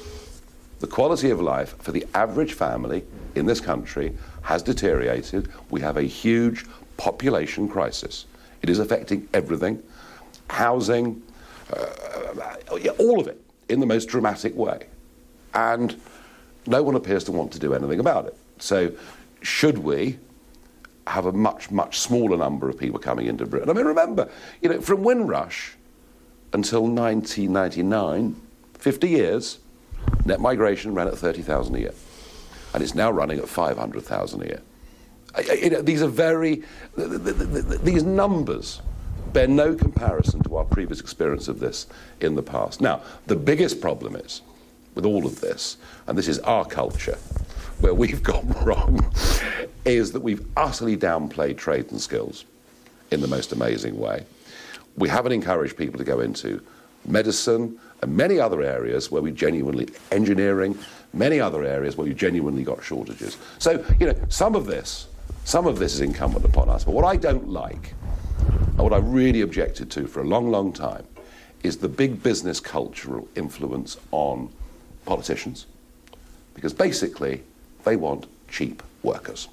the 0.79 0.87
quality 0.87 1.29
of 1.29 1.41
life 1.41 1.77
for 1.79 1.91
the 1.91 2.07
average 2.15 2.53
family 2.53 3.03
in 3.35 3.45
this 3.45 3.59
country 3.59 4.15
has 4.43 4.63
deteriorated. 4.63 5.49
We 5.69 5.81
have 5.81 5.97
a 5.97 6.03
huge 6.03 6.65
population 6.97 7.67
crisis. 7.67 8.25
It 8.61 8.69
is 8.69 8.79
affecting 8.79 9.27
everything 9.33 9.83
housing, 10.49 11.21
Uh, 11.71 12.55
all 12.97 13.19
of 13.19 13.27
it 13.27 13.39
in 13.69 13.79
the 13.79 13.85
most 13.85 14.07
dramatic 14.07 14.55
way. 14.55 14.87
And 15.53 15.99
no 16.67 16.83
one 16.83 16.95
appears 16.95 17.23
to 17.25 17.31
want 17.31 17.51
to 17.53 17.59
do 17.59 17.73
anything 17.73 17.99
about 17.99 18.25
it. 18.25 18.37
So, 18.59 18.91
should 19.41 19.77
we 19.77 20.17
have 21.07 21.25
a 21.25 21.31
much, 21.31 21.69
much 21.69 21.99
smaller 21.99 22.37
number 22.37 22.69
of 22.69 22.77
people 22.77 22.99
coming 22.99 23.27
into 23.27 23.45
Britain? 23.45 23.69
I 23.69 23.73
mean, 23.73 23.85
remember, 23.85 24.29
you 24.61 24.69
know, 24.69 24.81
from 24.81 25.03
Windrush 25.03 25.73
until 26.53 26.83
1999, 26.83 28.35
50 28.75 29.09
years, 29.09 29.59
net 30.25 30.39
migration 30.39 30.93
ran 30.93 31.07
at 31.07 31.17
30,000 31.17 31.75
a 31.75 31.79
year. 31.79 31.93
And 32.73 32.81
it's 32.81 32.95
now 32.95 33.11
running 33.11 33.39
at 33.39 33.47
500,000 33.47 34.41
a 34.41 34.45
year. 34.45 34.61
You 35.61 35.69
know, 35.71 35.81
these 35.81 36.01
are 36.01 36.07
very, 36.07 36.57
th- 36.95 37.09
th- 37.09 37.23
th- 37.23 37.67
th- 37.67 37.81
these 37.81 38.03
numbers 38.03 38.81
bear 39.33 39.47
no 39.47 39.75
comparison 39.75 40.41
to 40.43 40.57
our 40.57 40.63
previous 40.63 40.99
experience 40.99 41.47
of 41.47 41.59
this 41.59 41.87
in 42.21 42.35
the 42.35 42.43
past. 42.43 42.81
Now, 42.81 43.01
the 43.27 43.35
biggest 43.35 43.81
problem 43.81 44.15
is, 44.15 44.41
with 44.95 45.05
all 45.05 45.25
of 45.25 45.41
this, 45.41 45.77
and 46.07 46.17
this 46.17 46.27
is 46.27 46.39
our 46.39 46.65
culture, 46.65 47.17
where 47.79 47.93
we've 47.93 48.23
gone 48.33 48.55
wrong, 48.63 49.13
is 49.85 50.11
that 50.11 50.21
we've 50.21 50.45
utterly 50.55 50.95
downplayed 50.95 51.57
trades 51.57 51.91
and 51.91 51.99
skills 51.99 52.45
in 53.11 53.21
the 53.21 53.27
most 53.27 53.51
amazing 53.51 53.99
way. 53.99 54.25
We 54.95 55.09
haven't 55.09 55.31
encouraged 55.31 55.77
people 55.77 55.97
to 55.97 56.03
go 56.03 56.19
into 56.19 56.61
medicine 57.05 57.79
and 58.01 58.15
many 58.15 58.39
other 58.39 58.61
areas 58.61 59.11
where 59.11 59.21
we 59.21 59.31
genuinely, 59.31 59.87
engineering, 60.11 60.77
many 61.13 61.39
other 61.39 61.63
areas 61.63 61.97
where 61.97 62.05
we 62.07 62.13
genuinely 62.13 62.63
got 62.63 62.83
shortages. 62.83 63.37
So, 63.59 63.83
you 63.99 64.07
know, 64.07 64.15
some 64.29 64.55
of 64.55 64.65
this, 64.65 65.07
some 65.45 65.67
of 65.67 65.79
this 65.79 65.93
is 65.93 66.01
incumbent 66.01 66.45
upon 66.45 66.69
us. 66.69 66.83
But 66.83 66.93
what 66.93 67.05
I 67.05 67.15
don't 67.15 67.49
like, 67.49 67.93
and 68.75 68.79
what 68.79 68.93
I 68.93 68.97
really 68.97 69.41
objected 69.41 69.91
to 69.91 70.07
for 70.07 70.21
a 70.21 70.23
long, 70.25 70.49
long 70.49 70.73
time, 70.73 71.05
is 71.63 71.77
the 71.77 71.87
big 71.89 72.21
business 72.21 72.59
cultural 72.59 73.27
influence 73.35 73.97
on 74.11 74.49
politicians. 75.05 75.65
Because 76.53 76.73
basically, 76.73 77.43
they 77.83 77.95
want 77.95 78.25
cheap 78.49 78.83
workers. 79.01 79.47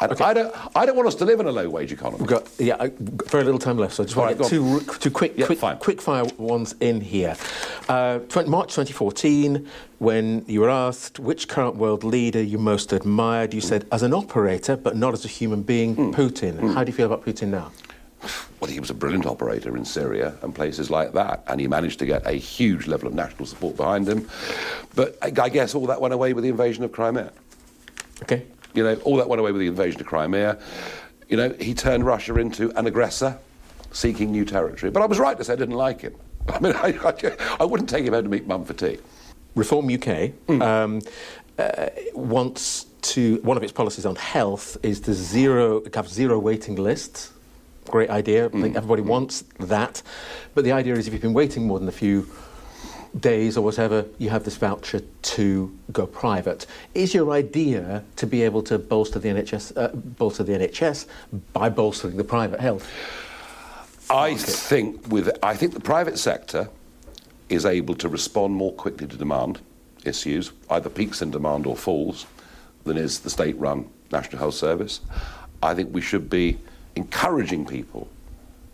And 0.00 0.12
I, 0.20 0.34
don't, 0.34 0.76
I 0.76 0.86
don't 0.86 0.96
want 0.96 1.06
us 1.06 1.14
to 1.16 1.24
live 1.24 1.38
in 1.38 1.46
a 1.46 1.52
low 1.52 1.70
wage 1.70 1.92
economy. 1.92 2.18
We've 2.18 2.28
got 2.28 2.48
yeah, 2.58 2.76
I- 2.80 2.90
very 2.98 3.44
little 3.44 3.60
time 3.60 3.78
left, 3.78 3.94
so 3.94 4.02
I 4.02 4.06
just 4.06 4.16
want 4.16 4.26
right, 4.28 4.36
to 4.36 4.42
get 4.42 4.50
two, 4.50 4.98
two 4.98 5.10
quick, 5.10 5.34
Yeah, 5.36 5.46
quick, 5.46 5.58
fine. 5.58 5.76
quick 5.78 6.00
fire 6.02 6.24
ones 6.36 6.74
in 6.80 7.00
here. 7.00 7.36
Uh, 7.88 8.18
20, 8.18 8.48
March 8.48 8.70
2014, 8.74 9.68
when 9.98 10.44
you 10.48 10.60
were 10.62 10.70
asked 10.70 11.20
which 11.20 11.46
current 11.48 11.76
world 11.76 12.02
leader 12.02 12.42
you 12.42 12.58
most 12.58 12.92
admired, 12.92 13.54
you 13.54 13.60
said 13.60 13.86
as 13.92 14.02
an 14.02 14.12
operator, 14.12 14.76
but 14.76 14.96
not 14.96 15.14
as 15.14 15.24
a 15.24 15.28
human 15.28 15.62
being, 15.62 15.94
Hmm. 15.94 16.10
Putin. 16.10 16.74
How 16.74 16.82
do 16.82 16.90
you 16.90 16.96
feel 16.96 17.06
about 17.06 17.24
Putin 17.24 17.48
now? 17.48 17.70
Well, 18.64 18.72
he 18.72 18.80
was 18.80 18.88
a 18.88 18.94
brilliant 18.94 19.26
operator 19.26 19.76
in 19.76 19.84
Syria 19.84 20.34
and 20.40 20.54
places 20.54 20.90
like 20.90 21.12
that, 21.12 21.44
and 21.48 21.60
he 21.60 21.68
managed 21.68 21.98
to 21.98 22.06
get 22.06 22.26
a 22.26 22.32
huge 22.32 22.86
level 22.86 23.06
of 23.06 23.12
national 23.12 23.44
support 23.44 23.76
behind 23.76 24.08
him. 24.08 24.26
But 24.94 25.18
I 25.20 25.50
guess 25.50 25.74
all 25.74 25.86
that 25.88 26.00
went 26.00 26.14
away 26.14 26.32
with 26.32 26.44
the 26.44 26.48
invasion 26.48 26.82
of 26.82 26.90
Crimea. 26.90 27.30
Okay. 28.22 28.46
You 28.72 28.82
know, 28.82 28.94
all 29.04 29.18
that 29.18 29.28
went 29.28 29.40
away 29.40 29.52
with 29.52 29.60
the 29.60 29.66
invasion 29.66 30.00
of 30.00 30.06
Crimea. 30.06 30.58
You 31.28 31.36
know, 31.36 31.54
he 31.60 31.74
turned 31.74 32.06
Russia 32.06 32.38
into 32.38 32.72
an 32.78 32.86
aggressor 32.86 33.38
seeking 33.92 34.32
new 34.32 34.46
territory. 34.46 34.90
But 34.90 35.02
I 35.02 35.06
was 35.06 35.18
right 35.18 35.36
to 35.36 35.44
say 35.44 35.52
I 35.52 35.56
didn't 35.56 35.74
like 35.74 36.00
him. 36.00 36.14
I 36.48 36.58
mean, 36.58 36.72
I, 36.74 36.98
I, 37.04 37.56
I 37.60 37.64
wouldn't 37.66 37.90
take 37.90 38.06
him 38.06 38.14
out 38.14 38.24
to 38.24 38.30
meet 38.30 38.46
mum 38.46 38.64
for 38.64 38.72
tea. 38.72 38.96
Reform 39.56 39.90
UK 39.90 40.32
um, 40.62 41.02
uh, 41.58 41.88
wants 42.14 42.84
to. 43.02 43.42
One 43.42 43.58
of 43.58 43.62
its 43.62 43.72
policies 43.72 44.06
on 44.06 44.16
health 44.16 44.78
is 44.82 45.00
to 45.00 45.12
zero 45.12 45.82
have 45.92 46.08
zero 46.08 46.38
waiting 46.38 46.76
lists. 46.76 47.33
Great 47.90 48.10
idea. 48.10 48.46
I 48.46 48.48
think 48.48 48.76
everybody 48.76 49.02
wants 49.02 49.42
that. 49.60 50.02
But 50.54 50.64
the 50.64 50.72
idea 50.72 50.94
is 50.94 51.06
if 51.06 51.12
you've 51.12 51.22
been 51.22 51.34
waiting 51.34 51.66
more 51.66 51.78
than 51.78 51.88
a 51.88 51.92
few 51.92 52.28
days 53.20 53.56
or 53.56 53.64
whatever, 53.64 54.06
you 54.18 54.30
have 54.30 54.44
this 54.44 54.56
voucher 54.56 55.00
to 55.22 55.78
go 55.92 56.06
private. 56.06 56.66
Is 56.94 57.14
your 57.14 57.30
idea 57.30 58.02
to 58.16 58.26
be 58.26 58.42
able 58.42 58.62
to 58.62 58.78
bolster 58.78 59.18
the 59.18 59.28
NHS, 59.28 59.76
uh, 59.76 59.88
bolster 59.88 60.42
the 60.42 60.52
NHS 60.52 61.06
by 61.52 61.68
bolstering 61.68 62.16
the 62.16 62.24
private 62.24 62.60
health? 62.60 62.90
I 64.10 64.34
think 64.34 65.06
with 65.08 65.30
I 65.42 65.54
think 65.54 65.74
the 65.74 65.80
private 65.80 66.18
sector 66.18 66.68
is 67.48 67.64
able 67.64 67.94
to 67.96 68.08
respond 68.08 68.54
more 68.54 68.72
quickly 68.72 69.06
to 69.06 69.16
demand 69.16 69.60
issues, 70.04 70.52
either 70.70 70.88
peaks 70.88 71.22
in 71.22 71.30
demand 71.30 71.66
or 71.66 71.76
falls, 71.76 72.26
than 72.84 72.96
is 72.96 73.20
the 73.20 73.30
state-run 73.30 73.88
National 74.12 74.38
Health 74.38 74.54
Service. 74.54 75.00
I 75.62 75.74
think 75.74 75.94
we 75.94 76.00
should 76.00 76.28
be 76.28 76.58
encouraging 76.96 77.66
people 77.66 78.08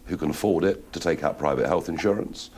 who 0.06 0.16
can 0.16 0.30
afford 0.30 0.64
it 0.64 0.92
to 0.92 1.00
take 1.00 1.22
out 1.22 1.38
private 1.38 1.66
health 1.66 1.88
insurance. 1.88 2.50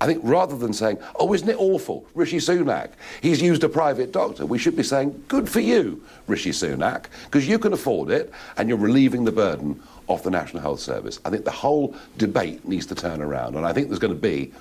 I 0.00 0.06
think 0.06 0.20
rather 0.24 0.56
than 0.56 0.72
saying, 0.72 0.98
oh, 1.16 1.34
isn't 1.34 1.48
it 1.48 1.56
awful, 1.58 2.06
Rishi 2.14 2.38
Sunak, 2.38 2.92
he's 3.20 3.42
used 3.42 3.62
a 3.64 3.68
private 3.68 4.12
doctor, 4.12 4.46
we 4.46 4.56
should 4.56 4.74
be 4.74 4.82
saying, 4.82 5.24
good 5.28 5.46
for 5.46 5.60
you, 5.60 6.02
Rishi 6.26 6.52
Sunak, 6.52 7.06
because 7.26 7.46
you 7.46 7.58
can 7.58 7.74
afford 7.74 8.10
it 8.10 8.32
and 8.56 8.68
you're 8.68 8.78
relieving 8.78 9.24
the 9.24 9.32
burden 9.32 9.82
off 10.06 10.22
the 10.22 10.30
National 10.30 10.62
Health 10.62 10.80
Service. 10.80 11.20
I 11.26 11.30
think 11.30 11.44
the 11.44 11.50
whole 11.50 11.94
debate 12.16 12.66
needs 12.66 12.86
to 12.86 12.94
turn 12.94 13.20
around, 13.20 13.56
and 13.56 13.66
I 13.66 13.74
think 13.74 13.88
there's 13.88 13.98
going 13.98 14.14
to 14.14 14.20
be, 14.20 14.52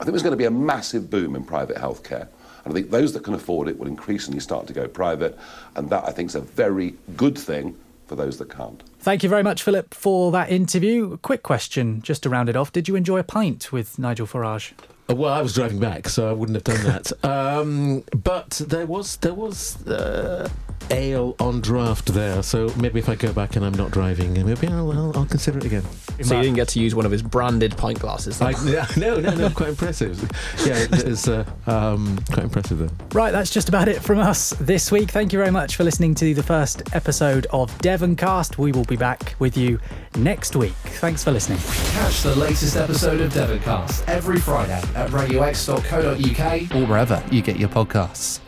I 0.00 0.04
think 0.04 0.12
there's 0.12 0.24
going 0.24 0.32
to 0.32 0.36
be 0.36 0.46
a 0.46 0.50
massive 0.50 1.08
boom 1.08 1.36
in 1.36 1.44
private 1.44 1.76
healthcare. 1.76 2.26
And 2.64 2.72
I 2.72 2.74
think 2.74 2.90
those 2.90 3.12
that 3.12 3.22
can 3.22 3.34
afford 3.34 3.68
it 3.68 3.78
will 3.78 3.86
increasingly 3.86 4.40
start 4.40 4.66
to 4.66 4.72
go 4.72 4.88
private, 4.88 5.38
and 5.76 5.88
that 5.90 6.04
I 6.04 6.10
think 6.10 6.30
is 6.30 6.34
a 6.34 6.40
very 6.40 6.94
good 7.16 7.38
thing 7.38 7.76
for 8.10 8.16
those 8.16 8.38
that 8.38 8.50
can't. 8.50 8.82
Thank 8.98 9.22
you 9.22 9.28
very 9.28 9.44
much, 9.44 9.62
Philip, 9.62 9.94
for 9.94 10.32
that 10.32 10.50
interview. 10.50 11.16
Quick 11.18 11.44
question, 11.44 12.02
just 12.02 12.24
to 12.24 12.28
round 12.28 12.48
it 12.48 12.56
off. 12.56 12.72
Did 12.72 12.88
you 12.88 12.96
enjoy 12.96 13.18
a 13.20 13.22
pint 13.22 13.70
with 13.70 14.00
Nigel 14.00 14.26
Farage? 14.26 14.72
Uh, 15.08 15.14
Well, 15.14 15.32
I 15.32 15.40
was 15.40 15.54
driving 15.54 15.78
back, 15.78 16.08
so 16.08 16.28
I 16.28 16.32
wouldn't 16.32 16.56
have 16.56 16.64
done 16.64 16.84
that. 16.92 17.12
um, 17.24 18.02
but 18.12 18.60
there 18.66 18.84
was 18.84 19.16
there 19.18 19.32
was 19.32 19.86
uh, 19.86 20.48
ale 20.90 21.36
on 21.40 21.60
draft 21.60 22.06
there, 22.12 22.42
so 22.42 22.72
maybe 22.76 22.98
if 22.98 23.08
I 23.08 23.14
go 23.14 23.32
back 23.32 23.56
and 23.56 23.64
I'm 23.64 23.74
not 23.74 23.90
driving, 23.90 24.34
maybe 24.34 24.66
I'll, 24.66 24.92
I'll, 24.92 25.16
I'll 25.16 25.26
consider 25.26 25.58
it 25.58 25.64
again. 25.64 25.84
So 26.22 26.36
you 26.36 26.42
didn't 26.42 26.56
get 26.56 26.68
to 26.68 26.80
use 26.80 26.94
one 26.94 27.06
of 27.06 27.12
his 27.12 27.22
branded 27.22 27.76
pint 27.76 27.98
glasses. 27.98 28.40
I, 28.40 28.52
no, 28.96 29.16
no, 29.20 29.34
no, 29.34 29.50
quite 29.50 29.70
impressive. 29.70 30.20
Yeah, 30.64 30.78
it 30.78 31.04
is 31.04 31.28
uh, 31.28 31.44
um, 31.66 32.18
quite 32.30 32.44
impressive 32.44 32.78
though. 32.78 32.90
Right, 33.12 33.30
that's 33.30 33.50
just 33.50 33.68
about 33.68 33.88
it 33.88 34.02
from 34.02 34.18
us 34.18 34.50
this 34.60 34.92
week. 34.92 35.10
Thank 35.10 35.32
you 35.32 35.38
very 35.38 35.50
much 35.50 35.76
for 35.76 35.84
listening 35.84 36.14
to 36.16 36.34
the 36.34 36.42
first 36.42 36.82
episode 36.94 37.46
of 37.52 37.76
Devoncast. 37.78 38.58
We 38.58 38.72
will 38.72 38.84
be 38.84 38.96
back 38.96 39.34
with 39.38 39.56
you 39.56 39.78
next 40.16 40.56
week. 40.56 40.72
Thanks 40.72 41.24
for 41.24 41.30
listening. 41.30 41.58
Catch 41.92 42.22
the 42.22 42.34
latest 42.36 42.76
episode 42.76 43.20
of 43.20 43.32
Devoncast 43.32 44.06
every 44.08 44.38
Friday 44.38 44.82
at 44.94 45.10
radiox.co.uk 45.10 46.74
or 46.76 46.86
wherever 46.86 47.22
you 47.30 47.42
get 47.42 47.58
your 47.58 47.68
podcasts. 47.68 48.40